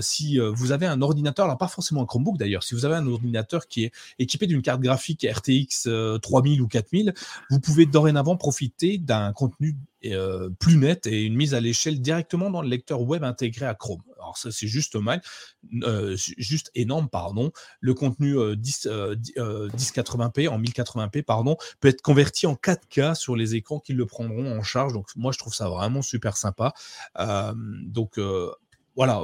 [0.00, 3.06] si vous avez un ordinateur, alors pas forcément un Chromebook d'ailleurs, si vous avez un
[3.06, 5.88] ordinateur qui est équipé d'une carte graphique RTX
[6.22, 7.14] 3000 ou 4000,
[7.50, 12.50] vous pouvez dorénavant profiter d'un contenu euh, plus net et une mise à l'échelle directement
[12.50, 14.02] dans le lecteur web intégré à Chrome.
[14.16, 15.20] Alors ça c'est juste mal,
[15.82, 17.52] euh, juste énorme pardon.
[17.80, 23.54] Le contenu 10, euh, 1080p en 1080p pardon peut être converti en 4K sur les
[23.56, 24.92] écrans qui le prendront en charge.
[24.92, 26.72] Donc moi je trouve ça vraiment super sympa.
[27.16, 28.18] donc
[28.96, 29.22] voilà,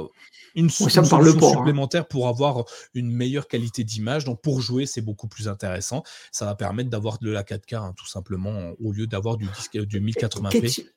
[0.55, 1.51] une, solution hein.
[1.53, 4.25] supplémentaire pour avoir une meilleure qualité d'image.
[4.25, 6.03] Donc pour jouer, c'est beaucoup plus intéressant.
[6.31, 10.01] Ça va permettre d'avoir de la 4K hein, tout simplement au lieu d'avoir du, du
[10.01, 10.87] 1080p.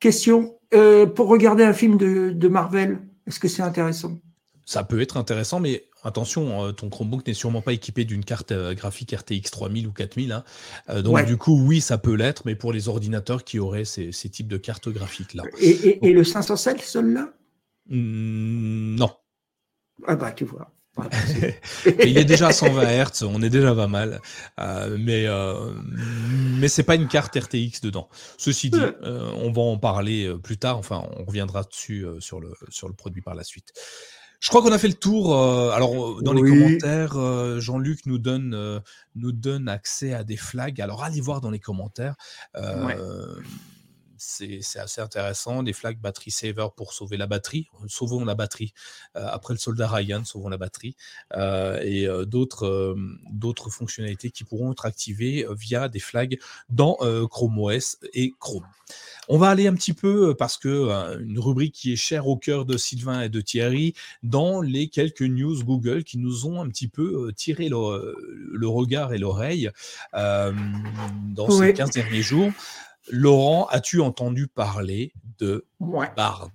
[0.00, 4.18] Question, euh, pour regarder un film de, Marvel, est-ce que c'est intéressant?
[4.66, 8.52] Ça peut être intéressant, mais attention, euh, ton Chromebook n'est sûrement pas équipé d'une carte
[8.52, 10.32] euh, graphique RTX 3000 ou 4000.
[10.32, 11.02] Hein.
[11.02, 14.48] donc du coup, oui, ça peut l'être, mais pour les ordinateurs qui auraient ces, types
[14.48, 15.44] de cartes graphiques-là.
[15.58, 17.32] Et, et le 507, celui-là?
[17.86, 19.10] Mmh, non.
[20.06, 20.70] Ah bah tu vois.
[22.04, 24.20] il est déjà à 120 Hz, on est déjà pas mal,
[24.60, 25.72] euh, mais euh,
[26.60, 28.08] mais c'est pas une carte RTX dedans.
[28.38, 30.78] Ceci dit, euh, on va en parler euh, plus tard.
[30.78, 33.72] Enfin, on reviendra dessus sur le sur le produit par la suite.
[34.38, 35.36] Je crois qu'on a fait le tour.
[35.36, 38.82] alors dans les commentaires, Jean-Luc nous donne
[39.16, 40.80] nous donne accès à des flags.
[40.80, 42.14] Alors allez voir dans les commentaires.
[44.26, 45.62] C'est assez intéressant.
[45.62, 47.68] Des flags battery saver pour sauver la batterie.
[47.86, 48.72] Sauvons la batterie.
[49.14, 50.96] après le soldat Ryan, sauvons la batterie.
[51.34, 52.96] et d'autres
[53.30, 56.96] d'autres fonctionnalités qui pourront être activées via des flags dans
[57.28, 58.66] Chrome OS et Chrome.
[59.28, 62.66] On va aller un petit peu, parce que une rubrique qui est chère au cœur
[62.66, 66.88] de Sylvain et de Thierry, dans les quelques news Google qui nous ont un petit
[66.88, 69.70] peu tiré le, regard et l'oreille
[70.12, 72.50] dans ces 15 derniers jours.
[73.10, 76.50] Laurent, as-tu entendu parler de Bard?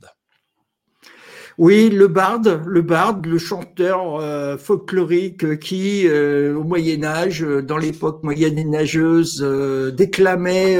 [1.60, 7.62] Oui, le barde, le barde, le chanteur euh, folklorique qui, euh, au Moyen Âge, euh,
[7.62, 9.46] dans l'époque moyenâgeuse,
[9.94, 10.78] déclamait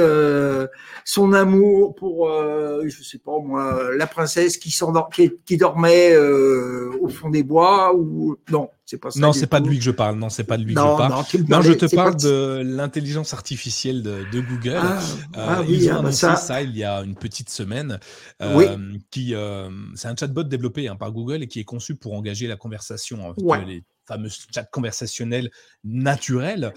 [1.04, 4.74] son amour pour, je sais pas moi, la princesse qui,
[5.12, 8.70] qui, qui dormait au fond des bois ou non,
[9.16, 10.16] non, c'est pas de lui que je parle.
[10.18, 11.24] Non, c'est pas de lui que je parle.
[11.48, 14.80] Non, je te parle de l'intelligence artificielle de, Google.
[14.80, 14.98] Ah,
[15.36, 16.62] euh, ah ils ont ah, bah annoncé ça...
[16.62, 17.98] il y a une petite semaine.
[18.40, 22.14] Euh, qui, euh, c'est un chatbot développé hein, par Google et qui est conçu pour
[22.14, 23.34] engager la conversation.
[23.66, 25.52] les fameux chats conversationnels
[25.84, 26.74] naturels,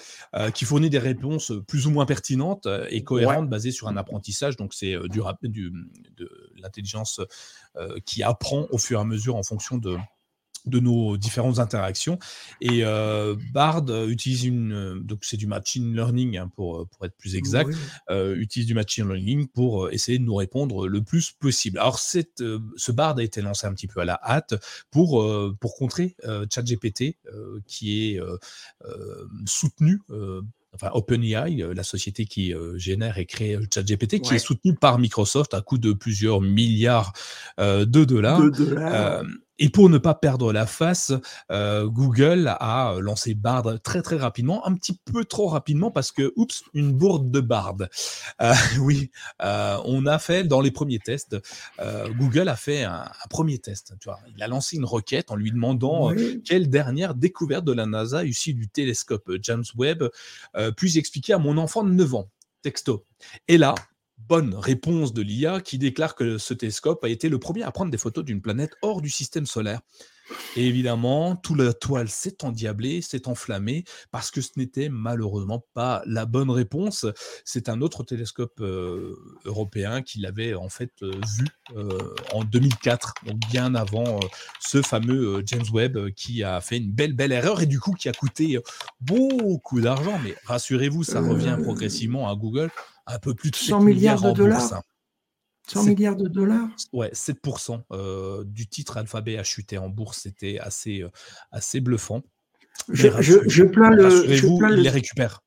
[0.53, 4.55] qui fournit des réponses plus ou moins pertinentes et cohérentes basées sur un apprentissage.
[4.55, 5.71] Donc, c'est du, du,
[6.15, 6.29] de
[6.61, 7.21] l'intelligence
[8.05, 9.97] qui apprend au fur et à mesure en fonction de
[10.65, 12.19] de nos différentes interactions.
[12.61, 17.05] Et euh, Bard utilise une, euh, donc c'est du machine learning hein, pour, euh, pour
[17.05, 17.73] être plus exact,
[18.09, 21.79] utilise du machine learning pour essayer de nous répondre le plus possible.
[21.79, 22.43] Alors cette,
[22.75, 24.53] ce Bard a été lancé un petit peu à la hâte
[24.91, 25.25] pour,
[25.59, 26.15] pour contrer
[26.49, 27.17] ChatGPT
[27.67, 28.19] qui est
[29.45, 30.01] soutenu
[30.73, 35.61] enfin OpenAI, la société qui génère et crée ChatGPT, qui est soutenu par Microsoft à
[35.61, 37.13] coût de plusieurs milliards
[37.57, 38.41] de dollars.
[38.41, 39.23] De dollars.
[39.59, 41.13] Et pour ne pas perdre la face,
[41.51, 46.33] euh, Google a lancé Bard très très rapidement, un petit peu trop rapidement parce que,
[46.35, 47.77] oups, une bourde de Bard.
[48.41, 49.11] Euh, oui,
[49.43, 51.37] euh, on a fait dans les premiers tests,
[52.17, 53.93] Google a fait un, premier test.
[53.99, 56.11] Tu vois, il a lancé une requête en lui demandant
[56.45, 60.09] quelle dernière découverte de la NASA issue du télescope James Webb
[60.77, 62.29] puis-je expliquer à mon enfant de 9 ans.
[62.63, 63.05] Texto.
[63.47, 63.75] Et là,
[64.27, 67.91] bonne réponse de l'IA qui déclare que ce télescope a été le premier à prendre
[67.91, 69.81] des photos d'une planète hors du système solaire.
[70.55, 76.01] Et évidemment, toute la toile s'est endiablée, s'est enflammée, parce que ce n'était malheureusement pas
[76.05, 77.05] la bonne réponse.
[77.43, 79.15] C'est un autre télescope euh,
[79.45, 84.19] européen qui l'avait en fait euh, vu euh, en 2004, donc bien avant
[84.59, 88.09] ce fameux James Webb qui a fait une belle, belle erreur et du coup qui
[88.09, 88.59] a coûté
[89.01, 90.19] beaucoup d'argent.
[90.23, 92.69] Mais rassurez-vous, ça revient progressivement à Google
[93.05, 94.83] un peu plus de 100 milliards, de dollars.
[95.67, 96.69] 100 milliards de dollars?
[96.91, 100.19] Ouais, 7% euh, du titre Alphabet a chuté en bourse.
[100.23, 101.09] C'était assez, euh,
[101.51, 102.21] assez bluffant.
[102.89, 104.03] Je, je, plains le.
[104.03, 105.41] Rassurez-vous, il les récupère.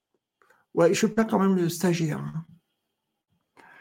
[0.75, 2.19] Ouais, je plains quand même le stagiaire.
[2.19, 2.45] Hein.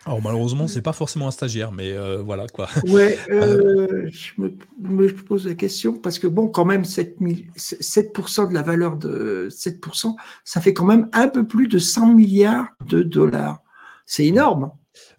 [0.06, 2.70] Alors malheureusement, c'est pas forcément un stagiaire, mais euh, voilà quoi.
[2.88, 7.18] Ouais, je me, pose la question parce que bon, quand même 7,
[7.58, 12.14] 7% de la valeur de 7%, ça fait quand même un peu plus de 100
[12.14, 13.64] milliards de dollars.
[14.06, 14.72] C'est énorme.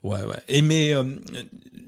[0.06, 0.38] Ouais, ouais.
[0.46, 1.02] Et mais euh,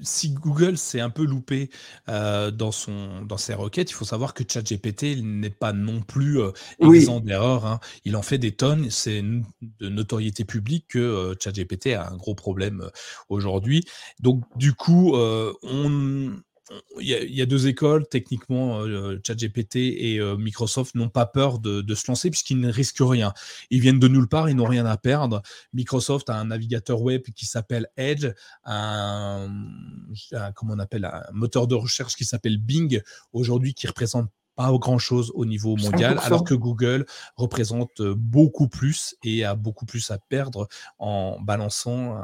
[0.01, 1.69] si Google s'est un peu loupé
[2.09, 6.41] euh, dans, son, dans ses requêtes, il faut savoir que ChatGPT n'est pas non plus
[6.41, 6.51] euh,
[6.81, 7.65] exempt d'erreurs.
[7.65, 7.79] Hein.
[8.03, 8.89] Il en fait des tonnes.
[8.89, 12.89] C'est de notoriété publique que ChatGPT a un gros problème
[13.29, 13.85] aujourd'hui.
[14.19, 16.33] Donc, du coup, on,
[16.99, 21.95] il y, a, deux écoles, techniquement, euh, ChatGPT et euh, Microsoft n'ont pas peur de,
[21.95, 23.33] se lancer puisqu'ils ne risquent rien.
[23.69, 25.41] Ils viennent de nulle part, ils n'ont rien à perdre.
[25.73, 28.27] Microsoft a un navigateur web qui s'appelle Edge,
[28.65, 29.49] un,
[30.55, 33.01] comment on appelle, un moteur de recherche qui s'appelle Bing,
[33.33, 37.05] aujourd'hui qui représente pas grand chose au niveau mondial, alors que Google
[37.37, 40.67] représente beaucoup plus et a beaucoup plus à perdre
[40.97, 42.21] en balançant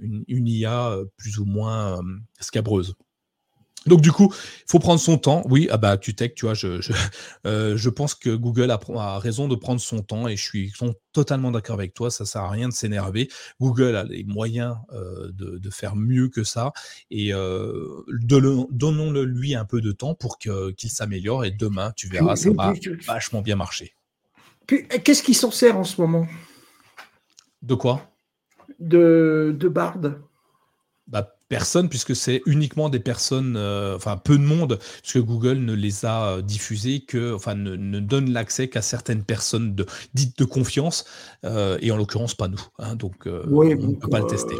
[0.00, 2.02] une, une, IA plus ou moins euh,
[2.40, 2.96] scabreuse.
[3.86, 5.42] Donc du coup, il faut prendre son temps.
[5.48, 6.92] Oui, ah bah tech, tu vois, je, je,
[7.46, 10.72] euh, je pense que Google a, raison de prendre son temps et je suis
[11.12, 12.10] totalement d'accord avec toi.
[12.10, 13.28] Ça sert à rien de s'énerver.
[13.60, 16.72] Google a les moyens euh, de, de, faire mieux que ça
[17.10, 22.36] et euh, donnons-le lui un peu de temps pour qu'il s'améliore et demain, tu verras,
[22.36, 22.72] ça va
[23.06, 23.94] vachement bien marcher.
[24.66, 26.26] Qu'est-ce qui s'en sert en ce moment?
[27.62, 28.10] De quoi?
[28.80, 30.00] De, de Bard.
[31.06, 35.74] Bah, personne, puisque c'est uniquement des personnes, euh, enfin peu de monde, puisque Google ne
[35.74, 40.44] les a euh, diffusés que, enfin ne, donne l'accès qu'à certaines personnes de, dites de
[40.44, 41.04] confiance,
[41.44, 42.60] euh, et en l'occurrence pas nous.
[42.78, 44.56] Hein, donc on ne peut pas le tester.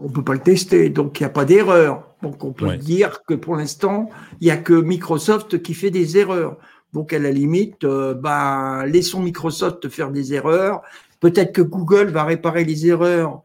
[0.00, 2.04] on peut pas le tester, donc il n'y a pas d'erreur.
[2.22, 4.10] Donc on peut dire que pour l'instant,
[4.40, 6.56] il n'y a que Microsoft qui fait des erreurs.
[6.92, 10.82] Donc à la limite, bah, laissons Microsoft faire des erreurs.
[11.20, 13.42] Peut-être que Google va réparer les erreurs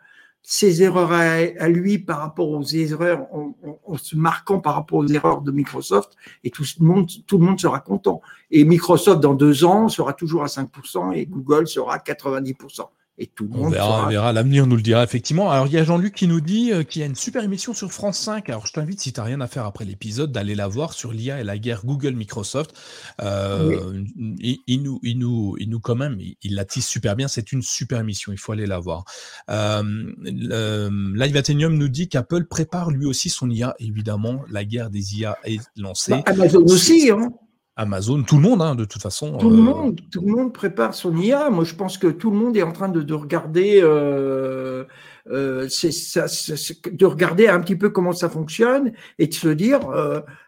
[0.48, 5.42] ses erreurs à, lui par rapport aux erreurs, en, se marquant par rapport aux erreurs
[5.42, 6.12] de Microsoft,
[6.44, 8.22] et tout le monde, tout le monde sera content.
[8.52, 12.82] Et Microsoft, dans deux ans, sera toujours à 5%, et Google sera à 90%.
[13.18, 14.34] Et tout le on verra, verra.
[14.34, 15.50] l'avenir nous le dira effectivement.
[15.50, 17.74] Alors il y a Jean-Luc qui nous dit euh, qu'il y a une super émission
[17.74, 18.50] sur France 5.
[18.50, 21.14] Alors je t'invite, si tu n'as rien à faire après l'épisode, d'aller la voir sur
[21.14, 22.76] l'IA et la guerre Google-Microsoft.
[23.22, 27.30] Euh, il, nous, il, nous, il nous quand même, il, la tisse super bien.
[27.30, 29.06] C'est une super émission, il faut aller la voir.
[29.50, 29.82] Euh,
[30.22, 33.76] Live Athenium nous dit qu'Apple prépare lui aussi son IA.
[33.80, 36.12] Évidemment, la guerre des IA est lancée.
[36.12, 37.32] Bah, Amazon aussi, hein
[37.78, 39.38] Amazon, tout le monde, hein, de toute façon.
[39.38, 41.50] Tout le euh, monde, tout le monde prépare son IA.
[41.50, 44.86] Moi, je pense que tout le monde est en train de, regarder, euh,
[45.30, 49.82] euh, de regarder un petit peu comment ça fonctionne et de se dire.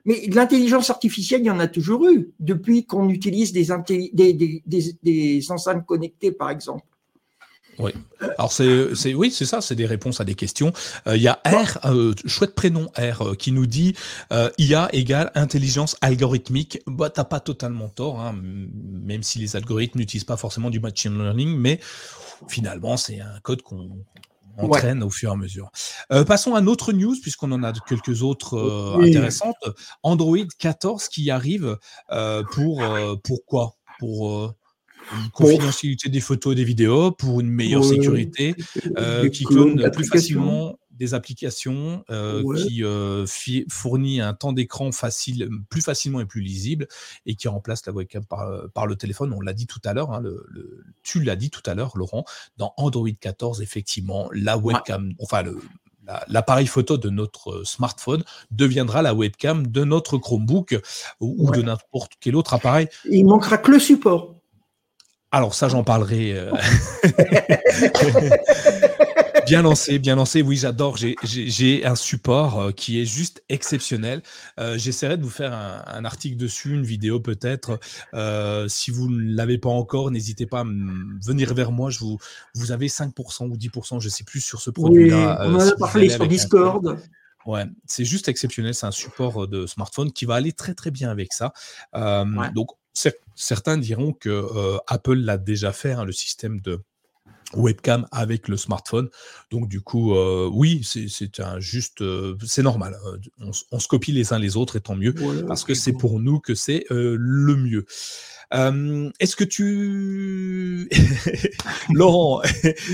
[0.06, 3.68] mais l'intelligence artificielle, il y en a toujours eu depuis qu'on utilise des,
[4.14, 4.64] des,
[5.04, 6.86] des enceintes connectées, par exemple.
[7.80, 7.92] Oui.
[8.38, 10.74] Alors c'est, oui, c'est ça, c'est des réponses à des questions.
[11.08, 13.94] Euh, il y a R, euh, chouette prénom R, euh, qui nous dit
[14.58, 16.80] IA égale intelligence algorithmique.
[16.88, 21.18] Bah, t'as pas totalement tort, hein, même si les algorithmes n'utilisent pas forcément du machine
[21.18, 21.80] learning, mais
[22.48, 23.90] finalement c'est un code qu'on
[24.58, 25.72] entraîne au fur et à mesure.
[26.26, 29.56] passons à notre news, puisqu'on en a quelques autres intéressantes.
[30.02, 31.78] Android 14 qui arrive
[32.52, 32.84] pour
[33.24, 33.76] pourquoi?
[34.00, 34.54] Pour
[35.34, 38.55] confidentialité des photos et des vidéos pour une meilleure sécurité,
[38.97, 43.26] euh, qui clone plus facilement des applications, euh, qui euh,
[43.70, 46.88] fournit un temps d'écran facile, plus facilement et plus lisible,
[47.26, 49.34] et qui remplace la webcam par, le téléphone.
[49.34, 52.26] On l'a dit tout à l'heure, hein, le, tu l'as dit tout à l'heure, Laurent,
[52.58, 55.60] dans Android 14, effectivement, la webcam, enfin le,
[56.28, 60.80] l'appareil photo de notre smartphone deviendra la webcam de notre Chromebook
[61.20, 62.88] ou, de n'importe quel autre appareil.
[63.10, 64.37] Il manquera que le support.
[65.32, 66.34] Alors ça, j'en parlerai.
[66.34, 66.52] Euh,
[69.46, 70.42] bien lancé, bien lancé.
[70.42, 70.98] Oui, j'adore.
[71.24, 74.22] J'ai un support euh, qui est juste exceptionnel.
[74.58, 77.78] Euh, j'essaierai de vous faire un, article dessus, une vidéo peut-être.
[78.70, 80.66] si vous ne l'avez pas encore, n'hésitez pas à
[81.26, 81.90] venir vers moi.
[81.90, 82.18] Je vous,
[82.56, 85.40] vous avez 5% ou 10%, je ne sais plus sur ce produit-là.
[85.42, 86.98] on en a parlé sur Discord.
[87.46, 88.74] Ouais, c'est juste exceptionnel.
[88.74, 91.52] C'est un support de smartphone qui va aller très très bien avec ça.
[91.94, 92.70] Donc
[93.38, 96.80] certains diront que euh, Apple l'a déjà fait, hein, le système de
[97.54, 99.10] webcam avec le smartphone.
[99.52, 102.98] Donc du coup, euh, oui, c'est un juste, euh, c'est normal.
[103.72, 105.14] On, se copie les uns les autres et tant mieux,
[105.48, 107.86] parce que c'est pour nous que c'est le mieux.
[109.20, 110.90] Est-ce que tu,
[111.94, 112.42] Laurent,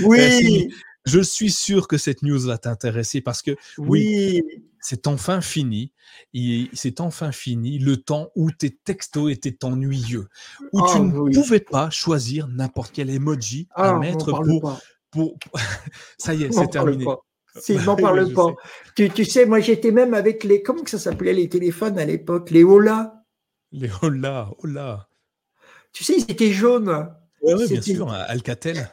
[0.04, 0.68] oui,
[1.04, 4.42] je suis sûr que cette news va t'intéresser parce que oui
[4.84, 5.92] c'est enfin fini.
[6.74, 10.28] C'est enfin fini le temps où tes textos étaient ennuyeux,
[10.72, 14.78] où tu ah ne pouvais pas choisir n'importe quel emoji à ah, mettre pour,
[15.10, 15.38] pour,
[16.18, 17.06] Ça y est, c'est terminé.
[17.56, 18.48] S'il m'en parle pas.
[18.94, 20.62] Tu, tu, sais, moi j'étais même avec les.
[20.62, 22.50] Comment que ça s'appelait les téléphones à l'époque?
[22.50, 23.24] Les Ola.
[23.72, 25.08] Les Ola, Ola.
[25.92, 27.08] Tu sais, ils étaient jaunes.
[27.40, 28.90] Oui, bien sûr, Alcatel.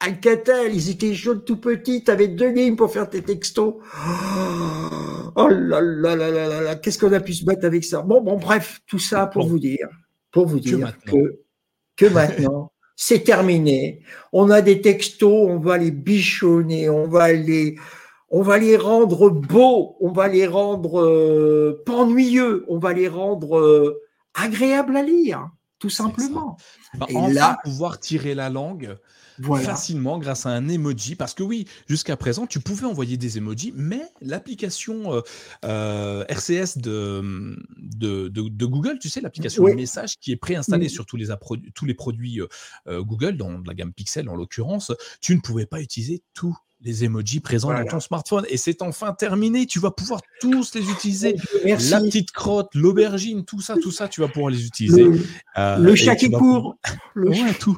[0.00, 3.74] Alcatel, ils étaient jaunes tout petits, tu avais deux lignes pour faire tes textos.
[3.94, 5.03] Oh
[5.36, 8.02] là là là là là qu'est-ce qu'on a pu se battre avec ça?
[8.02, 9.88] Bon, bon, bref, tout ça pour vous dire,
[10.30, 11.40] pour vous dire que,
[11.96, 14.02] que, maintenant, c'est terminé.
[14.32, 17.76] On a des textos, on va les bichonner, on va les,
[18.30, 23.08] on va les rendre beaux, on va les rendre euh, pas ennuyeux, on va les
[23.08, 24.02] rendre euh,
[24.34, 26.56] agréables à lire, tout simplement.
[26.94, 28.96] Bah, Et là, pouvoir tirer la langue
[29.42, 31.14] facilement grâce à un emoji.
[31.14, 35.20] Parce que oui, jusqu'à présent, tu pouvais envoyer des emojis, mais l'application euh,
[35.64, 41.16] euh, RCS de, de, Google, tu sais, l'application de message qui est préinstallée sur tous
[41.16, 41.28] les,
[41.74, 42.40] tous les produits
[42.88, 47.04] euh, Google, dans la gamme Pixel en l'occurrence, tu ne pouvais pas utiliser tous les
[47.04, 48.44] emojis présents dans ton smartphone.
[48.48, 49.66] Et c'est enfin terminé.
[49.66, 51.36] Tu vas pouvoir tous les utiliser.
[51.64, 55.06] La petite crotte, l'aubergine, tout ça, tout ça, tu vas pouvoir les utiliser.
[55.56, 56.76] Le, chat qui court.
[57.14, 57.76] Le ouais, tout.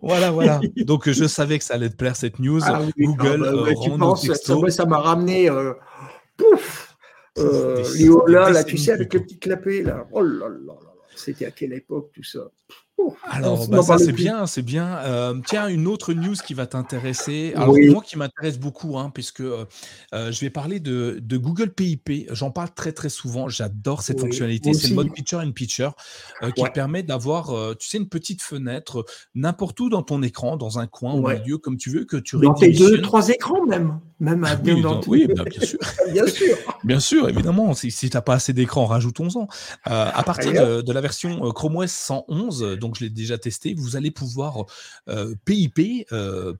[0.00, 0.60] Voilà, voilà.
[0.76, 2.60] Donc je savais que ça allait te plaire cette news.
[2.64, 4.08] Ah Google ah bah,
[4.50, 5.50] euh, ça m'a ramené.
[5.50, 5.74] Euh,
[6.36, 6.96] pouf
[7.38, 10.06] euh, Léola, là, tu sais, avec le petit clapet, là.
[10.12, 10.92] Oh là là là.
[11.14, 12.40] C'était à quelle époque tout ça?
[13.28, 14.98] Alors, bah, ça c'est bien, c'est bien.
[14.98, 17.52] Euh, tiens, une autre news qui va t'intéresser.
[17.54, 19.64] Alors, moi qui m'intéresse beaucoup, hein, puisque euh,
[20.14, 22.28] euh, je vais parler de, Google PIP.
[22.30, 23.48] J'en parle très très souvent.
[23.48, 24.72] J'adore cette fonctionnalité.
[24.72, 25.94] C'est le mode Picture in Picture
[26.54, 30.86] qui permet d'avoir, tu sais, une petite fenêtre n'importe où dans ton écran, dans un
[30.86, 34.00] coin, au milieu, comme tu veux, que tu Dans tes deux, trois écrans même.
[34.18, 35.78] Même à oui, oui bah, bien sûr.
[36.12, 36.56] bien sûr.
[36.84, 37.74] bien sûr, évidemment.
[37.74, 39.42] Si, si tu n'as pas assez d'écran, rajoutons-en.
[39.42, 40.52] Euh, à partir
[40.82, 44.64] de, la version euh, Chrome OS 111, donc je l'ai déjà testé, vous allez pouvoir
[45.44, 46.08] PIP,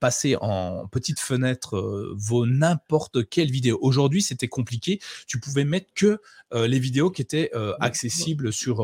[0.01, 3.79] passer en petite fenêtre vos n'importe quelle vidéo.
[3.81, 5.01] Aujourd'hui, c'était compliqué.
[5.27, 6.21] Tu pouvais mettre que
[6.53, 7.51] les vidéos qui étaient
[7.81, 8.77] accessibles sur,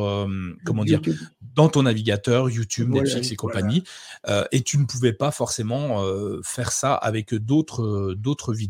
[0.65, 1.01] comment dire,
[1.55, 3.85] dans ton navigateur, YouTube, Netflix et compagnie.
[4.51, 6.03] et tu ne pouvais pas forcément
[6.43, 8.62] faire ça avec d'autres d'autres vidéos.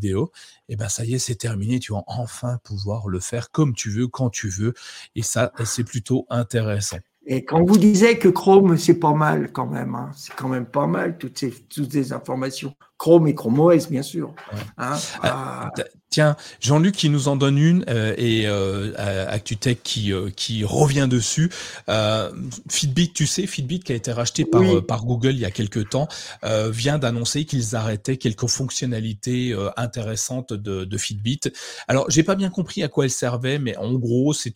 [0.69, 1.79] Et ben ça y est, c'est terminé.
[1.79, 4.73] Tu vas enfin pouvoir le faire comme tu veux, quand tu veux.
[5.15, 6.97] Et ça, c'est plutôt intéressant.
[7.25, 10.65] Et quand vous disiez que Chrome, c'est pas mal quand même, hein, c'est quand même
[10.65, 12.73] pas mal toutes ces, toutes ces informations.
[12.97, 14.33] Chrome et Chrome OS, bien sûr.
[14.77, 15.71] Hein, ah, ah.
[16.13, 18.93] Tiens, Jean-Luc qui nous en donne une euh, et euh,
[19.29, 21.49] ActuTech qui, euh, qui revient dessus.
[21.89, 22.31] Euh,
[22.69, 25.89] Fitbit, tu sais, Fitbit qui a été racheté par, par Google il y a quelques
[25.89, 26.07] temps,
[26.43, 31.39] vient d'annoncer qu'ils arrêtaient quelques fonctionnalités intéressantes de, de Fitbit.
[31.87, 34.53] Alors, j'ai pas bien compris à quoi elles servaient, mais en gros, c'est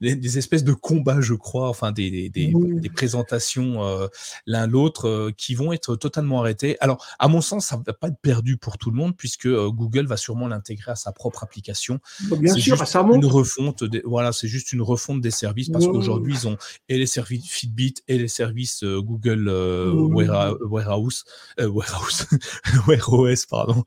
[0.00, 4.08] des, des, espèces de combats, je crois, enfin des, des, des, des présentations
[4.46, 6.78] l'un l'autre qui vont être totalement arrêtées.
[6.80, 10.06] Alors, à mon sens, ça va pas être perdu pour tout le monde puisque Google
[10.06, 12.00] va sûrement l'intégrer à sa propre application.
[12.38, 16.48] Bien sûr, ça Une refonte, voilà, c'est juste une refonte des services parce qu'aujourd'hui ils
[16.48, 16.56] ont
[16.88, 21.24] et les services Fitbit et les services euh, Google euh, Warehouse,
[21.60, 22.26] euh, Warehouse,
[22.86, 23.84] Wear OS, pardon,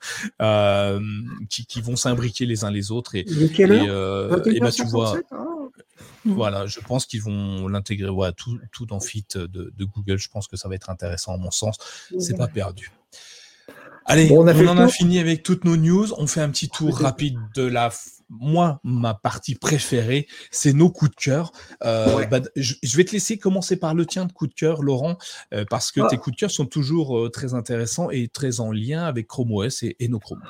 [1.50, 5.18] qui, qui, vont s'imbriquer les uns les autres et, et, bah, tu vois.
[5.32, 5.48] Hein?
[6.26, 10.20] Voilà, je pense qu'ils vont l'intégrer voilà, tout, tout dans Fit de, de, Google.
[10.20, 11.78] Je pense que ça va être intéressant à mon sens.
[12.20, 12.92] C'est pas perdu.
[14.06, 16.08] Allez, on, en a fini avec toutes nos news.
[16.18, 17.92] On fait un petit tour rapide de la.
[18.30, 21.52] Moi, ma partie préférée, c'est nos coups de cœur.
[21.84, 25.18] Euh, bah, je, vais te laisser commencer par le tien de coup de cœur, Laurent,
[25.54, 26.08] euh, parce que ah.
[26.10, 29.52] tes coups de cœur sont toujours euh, très intéressants et très en lien avec Chrome
[29.52, 30.42] OS et, nos Chrome.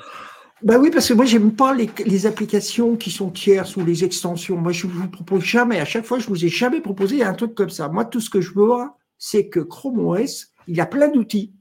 [0.62, 4.56] Bah oui, parce que moi, j'aime pas les, applications qui sont tierces ou les extensions.
[4.56, 7.56] Moi, je vous propose jamais, à chaque fois, je vous ai jamais proposé un truc
[7.56, 7.88] comme ça.
[7.88, 8.70] Moi, tout ce que je veux,
[9.18, 11.52] c'est que Chrome OS, il a plein d'outils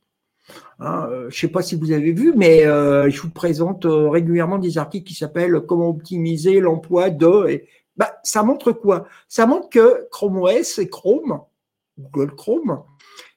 [0.84, 3.86] Hein, euh, je ne sais pas si vous avez vu, mais euh, je vous présente
[3.86, 7.50] euh, régulièrement des articles qui s'appellent Comment optimiser l'emploi de.
[7.50, 7.68] Et,
[7.98, 9.06] bah, ça montre quoi?
[9.30, 11.42] Ça montre que Chrome OS et Chrome,
[12.00, 12.82] Google Chrome,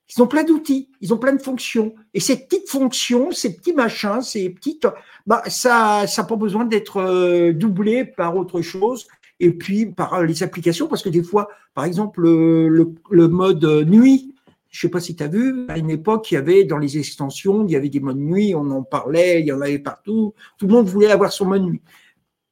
[0.09, 1.95] ils ont plein d'outils, ils ont plein de fonctions.
[2.15, 4.87] Et ces petites fonctions, ces petits machins, ces petites,
[5.27, 9.07] bah, ça n'a pas besoin d'être doublé par autre chose.
[9.41, 14.34] Et puis par les applications, parce que des fois, par exemple, le, le mode nuit,
[14.75, 16.99] je sais pas si tu as vu, à une époque, il y avait dans les
[16.99, 20.35] extensions, il y avait des modes nuit, on en parlait, il y en avait partout.
[20.59, 21.81] Tout le monde voulait avoir son mode nuit.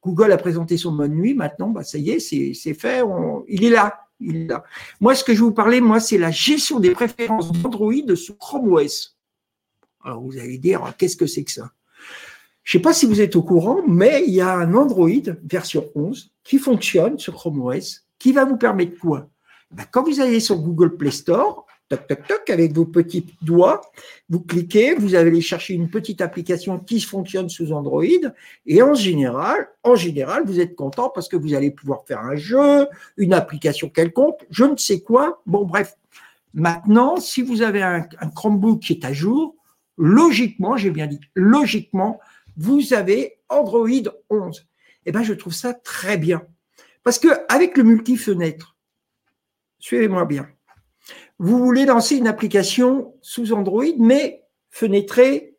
[0.01, 3.01] Google a présenté son mode nuit, maintenant, bah, ça y est, c'est fait,
[3.49, 4.07] il est là.
[5.01, 8.37] Moi, ce que je vais vous parler, moi, c'est la gestion des préférences d'Android sur
[8.37, 9.17] Chrome OS.
[10.01, 11.73] Alors, vous allez dire, qu'est-ce que c'est que ça?
[12.63, 15.09] Je ne sais pas si vous êtes au courant, mais il y a un Android
[15.43, 19.27] version 11 qui fonctionne sur Chrome OS, qui va vous permettre quoi?
[19.71, 21.65] Bah, Quand vous allez sur Google Play Store,
[21.97, 23.81] toc, toc, toc, avec vos petits doigts,
[24.29, 28.03] vous cliquez, vous allez chercher une petite application qui fonctionne sous Android,
[28.65, 32.35] et en général, en général, vous êtes content parce que vous allez pouvoir faire un
[32.35, 32.87] jeu,
[33.17, 35.41] une application quelconque, je ne sais quoi.
[35.45, 35.95] Bon, bref.
[36.53, 39.55] Maintenant, si vous avez un, Chromebook qui est à jour,
[39.97, 42.19] logiquement, j'ai bien dit, logiquement,
[42.57, 43.87] vous avez Android
[44.29, 44.67] 11.
[45.05, 46.43] Eh bien, je trouve ça très bien.
[47.03, 48.77] Parce que avec le multi-fenêtre,
[49.79, 50.47] suivez-moi bien,
[51.39, 55.57] vous voulez lancer une application sous Android, mais fenêtrée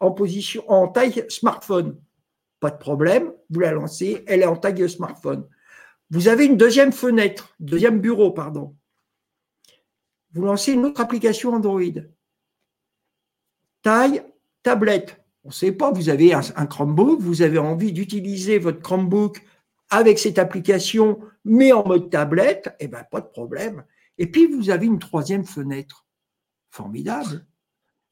[0.00, 2.00] en taille smartphone.
[2.60, 5.48] Pas de problème, vous la lancez, elle est en taille smartphone.
[6.10, 8.74] Vous avez une deuxième fenêtre, deuxième bureau, pardon.
[10.32, 11.82] Vous lancez une autre application Android.
[13.82, 14.22] Taille
[14.62, 15.20] tablette.
[15.44, 19.42] On ne sait pas, vous avez un, un Chromebook, vous avez envie d'utiliser votre Chromebook
[19.90, 23.84] avec cette application, mais en mode tablette, eh bien, pas de problème.
[24.18, 26.06] Et puis, vous avez une troisième fenêtre.
[26.70, 27.46] Formidable.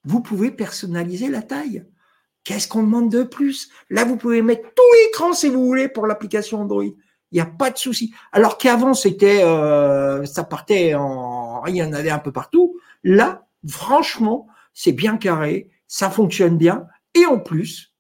[0.05, 1.85] Vous pouvez personnaliser la taille.
[2.45, 3.71] Qu'est-ce qu'on demande de plus?
[3.91, 6.85] Là, vous pouvez mettre tout l'écran si vous voulez pour l'application Android.
[6.85, 8.15] Il n'y a pas de souci.
[8.31, 12.79] Alors qu'avant, c'était, euh, ça partait en, il y en avait un peu partout.
[13.03, 16.87] Là, franchement, c'est bien carré, ça fonctionne bien.
[17.15, 17.95] Et en plus,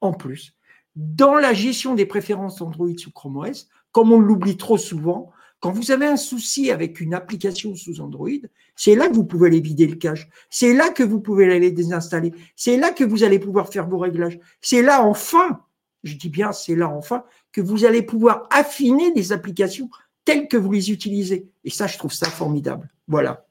[0.00, 0.54] en plus,
[0.94, 5.72] dans la gestion des préférences Android sous Chrome OS, comme on l'oublie trop souvent, quand
[5.72, 8.28] vous avez un souci avec une application sous Android,
[8.76, 10.28] c'est là que vous pouvez aller vider le cache.
[10.50, 12.32] C'est là que vous pouvez aller désinstaller.
[12.54, 14.38] C'est là que vous allez pouvoir faire vos réglages.
[14.60, 15.60] C'est là enfin,
[16.04, 19.90] je dis bien c'est là enfin, que vous allez pouvoir affiner des applications
[20.24, 21.48] telles que vous les utilisez.
[21.64, 22.88] Et ça, je trouve ça formidable.
[23.08, 23.46] Voilà.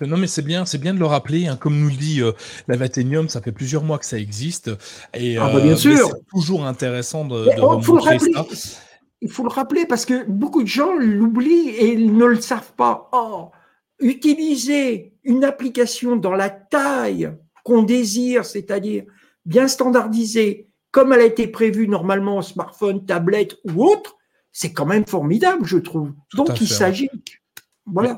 [0.00, 1.46] Non, mais c'est bien, c'est bien de le rappeler.
[1.46, 1.56] Hein.
[1.56, 2.32] Comme nous le dit euh,
[2.68, 4.70] la Vatenium, ça fait plusieurs mois que ça existe.
[5.14, 6.08] Et, ah, bah, bien sûr.
[6.08, 8.80] C'est toujours intéressant de, de ça.
[9.20, 12.74] Il faut le rappeler parce que beaucoup de gens l'oublient et ils ne le savent
[12.74, 13.08] pas.
[13.12, 13.52] Or,
[14.00, 17.32] utiliser une application dans la taille
[17.64, 19.04] qu'on désire, c'est-à-dire
[19.46, 24.16] bien standardisée, comme elle a été prévue normalement au smartphone, tablette ou autre,
[24.52, 26.12] c'est quand même formidable, je trouve.
[26.34, 27.10] Donc, il s'agit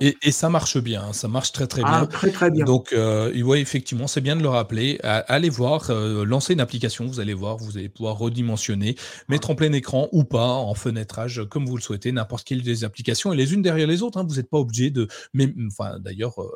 [0.01, 2.07] et, ça marche bien, hein, ça marche très très ah, bien.
[2.07, 2.65] très très bien.
[2.65, 4.99] Donc, euh, effectivement, c'est bien de le rappeler.
[5.03, 8.97] Allez voir, euh, lancer une application, vous allez voir, vous allez pouvoir redimensionner,
[9.29, 12.85] mettre en plein écran ou pas, en fenêtrage, comme vous le souhaitez, n'importe quelle des
[12.85, 14.19] applications, et les unes derrière les autres.
[14.19, 15.09] Hein, vous n'êtes pas obligé de.
[15.35, 16.49] Mais, enfin, d'ailleurs, euh,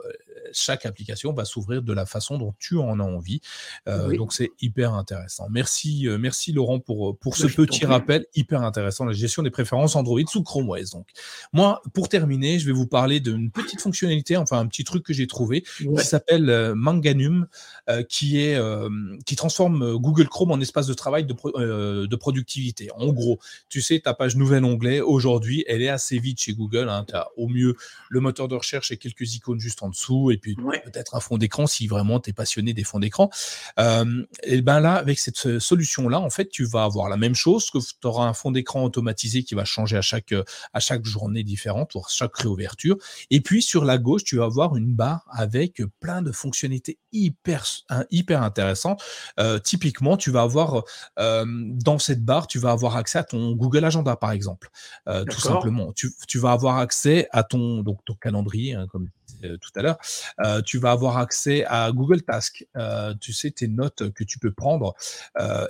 [0.52, 3.40] chaque application va s'ouvrir de la façon dont tu en as envie.
[3.88, 5.48] Euh, donc, c'est hyper intéressant.
[5.50, 10.20] Merci, merci Laurent pour, pour ce petit rappel, hyper intéressant, la gestion des préférences Android
[10.26, 10.90] sous Chrome OS.
[10.90, 11.06] Donc,
[11.52, 15.12] moi, pour terminer, je vais vous parler d'une petite fonctionnalité, enfin un petit truc que
[15.12, 17.46] j'ai trouvé, qui s'appelle euh, Manganum,
[17.88, 18.88] euh, qui, est, euh,
[19.26, 22.90] qui transforme Google Chrome en espace de travail de, de productivité.
[22.92, 23.38] En gros,
[23.68, 26.88] tu sais, ta page nouvel onglet, aujourd'hui, elle est assez vite chez Google.
[26.88, 27.04] Hein.
[27.08, 27.74] tu as au mieux
[28.08, 31.38] le moteur de recherche et quelques icônes juste en dessous, et puis peut-être un fond
[31.38, 33.30] d'écran si vraiment tu es passionné des fonds d'écran.
[33.78, 37.78] et ben là, avec cette solution-là, en fait, tu vas avoir la même chose, que
[37.78, 40.34] tu auras un fond d'écran automatisé qui va changer à chaque,
[40.72, 42.96] à chaque journée différente, pour chaque réouverture
[43.30, 47.64] et puis sur la gauche, tu vas avoir une barre avec plein de fonctionnalités hyper,
[48.10, 49.02] hyper intéressantes.
[49.38, 50.84] Euh, typiquement, tu vas avoir
[51.18, 54.70] euh, dans cette barre, tu vas avoir accès à ton Google Agenda, par exemple.
[55.08, 55.92] Euh, tout simplement.
[55.92, 59.98] Tu, vas avoir accès à ton, donc, ton calendrier, hein, comme euh, tout à l'heure,
[60.44, 62.66] euh, tu vas avoir accès à Google Task.
[62.76, 64.94] Euh, tu sais, tes notes que tu peux prendre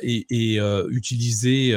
[0.03, 0.59] et,
[0.91, 1.75] utiliser,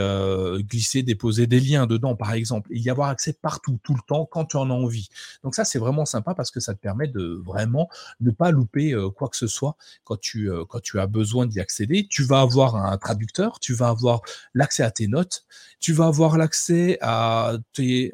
[0.60, 2.70] glisser, déposer des liens dedans, par exemple.
[2.74, 5.10] Et y avoir accès partout, tout le temps, quand tu en as envie.
[5.44, 7.89] Donc ça, c'est vraiment sympa parce que ça te permet de vraiment
[8.20, 12.08] ne pas louper quoi que ce soit quand tu, quand tu as besoin d'y accéder.
[12.10, 14.22] Tu vas avoir un traducteur, tu vas avoir
[14.54, 15.46] l'accès à tes notes,
[15.80, 18.14] tu vas avoir l'accès à tes,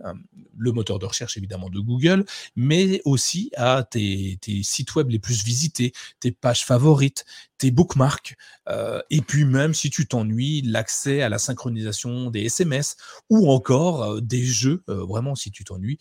[0.58, 2.26] le moteur de recherche évidemment de Google,
[2.56, 7.26] mais aussi à tes, sites web les plus visités, tes pages favorites,
[7.60, 8.36] tes bookmarks,
[8.70, 12.96] euh, et puis même si tu t'ennuies, l'accès à la synchronisation des SMS
[13.30, 16.00] ou encore euh, des jeux, euh, vraiment si tu t'ennuies,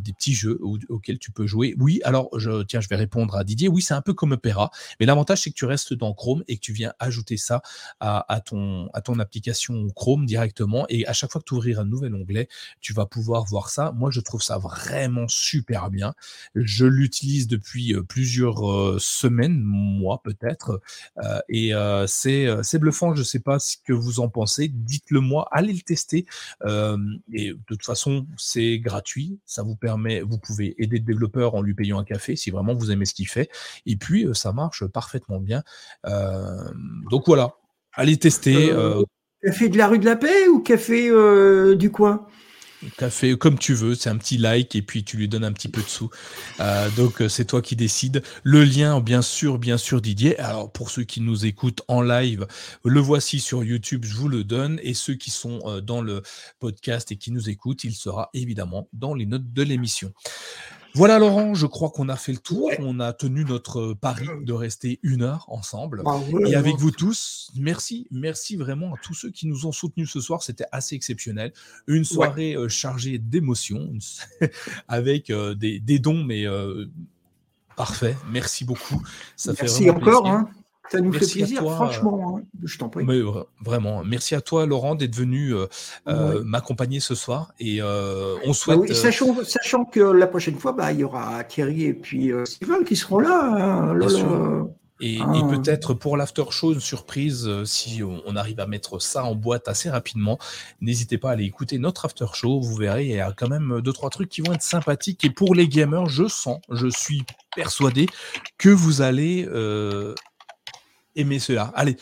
[0.00, 0.58] des petits jeux
[0.88, 1.74] auxquels tu peux jouer.
[1.78, 3.68] Oui, alors je, tiens, je vais répondre à Didier.
[3.68, 6.56] Oui, c'est un peu comme Opera, mais l'avantage c'est que tu restes dans Chrome et
[6.56, 7.62] que tu viens ajouter ça
[8.00, 8.88] à, ton,
[9.20, 10.86] application Chrome directement.
[10.88, 12.48] Et à chaque fois que tu ouvriras un nouvel onglet,
[12.80, 13.92] tu vas pouvoir voir ça.
[13.92, 16.14] Moi, je trouve ça vraiment super bien.
[16.54, 20.80] Je l'utilise depuis plusieurs semaines, mois peut-être.
[21.22, 24.68] Euh, et euh, euh, c'est bluffant, je ne sais pas ce que vous en pensez,
[24.68, 26.26] dites-le moi, allez le tester.
[27.32, 31.62] et de toute façon, c'est gratuit, ça vous permet, vous pouvez aider le développeur en
[31.62, 33.50] lui payant un café si vraiment vous aimez ce qu'il fait.
[33.86, 35.62] Et puis, ça marche parfaitement bien.
[36.04, 37.54] donc voilà,
[37.92, 38.72] allez tester.
[39.42, 41.10] café de la rue de la Paix ou café
[41.76, 42.26] du coin?
[42.96, 45.68] Café comme tu veux, c'est un petit like et puis tu lui donnes un petit
[45.68, 46.10] peu de sous.
[46.60, 48.22] Euh, donc euh, c'est toi qui décides.
[48.42, 50.38] Le lien, bien sûr, bien sûr, Didier.
[50.38, 52.46] Alors pour ceux qui nous écoutent en live,
[52.84, 54.80] le voici sur YouTube, je vous le donne.
[54.82, 56.22] Et ceux qui sont euh, dans le
[56.58, 60.12] podcast et qui nous écoutent, il sera évidemment dans les notes de l'émission.
[60.96, 62.70] Voilà Laurent, je crois qu'on a fait le tour.
[62.78, 66.02] On a tenu notre pari de rester une heure ensemble.
[66.02, 70.10] Bah et avec vous tous, merci, merci vraiment à tous ceux qui nous ont soutenus
[70.10, 70.42] ce soir.
[70.42, 71.52] C'était assez exceptionnel.
[71.86, 73.92] Une soirée euh, chargée d'émotions,
[74.88, 76.86] avec euh, des, dons, mais euh,
[77.76, 78.16] parfait.
[78.30, 79.02] Merci beaucoup.
[79.36, 80.26] Ça merci fait encore.
[80.26, 80.48] Hein.
[80.90, 82.42] Ça nous fait plaisir, franchement, hein.
[82.62, 83.04] je t'en prie.
[83.64, 85.66] vraiment, merci à toi, Laurent, d'être venu euh,
[86.08, 87.52] euh, m'accompagner ce soir.
[87.58, 88.94] Et euh, on bah souhaite.
[88.94, 92.96] sachant, sachant, que la prochaine fois, bah, il y aura Thierry et puis Steven qui
[92.96, 93.92] seront là.
[93.92, 94.68] Hein.
[95.00, 95.42] Et, ah.
[95.50, 99.90] peut-être pour l'after show, une surprise, si on, arrive à mettre ça en boîte assez
[99.90, 100.38] rapidement,
[100.80, 102.60] n'hésitez pas à aller écouter notre after show.
[102.60, 105.22] Vous verrez, il y a quand même deux, trois trucs qui vont être sympathiques.
[105.24, 107.24] Et pour les gamers, je sens, je suis
[107.54, 108.06] persuadé
[108.56, 109.46] que vous allez
[111.16, 111.72] aimer cela.
[111.74, 111.96] Allez,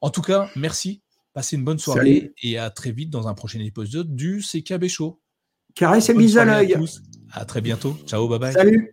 [0.00, 1.02] en tout cas, merci.
[1.32, 5.20] Passez une bonne soirée et à très vite dans un prochain épisode du CKB Show.
[5.74, 6.76] Caresse et mise à l'œil.
[7.30, 7.96] À, très bientôt.
[8.06, 8.52] Ciao, bye bye.
[8.54, 8.92] Salut.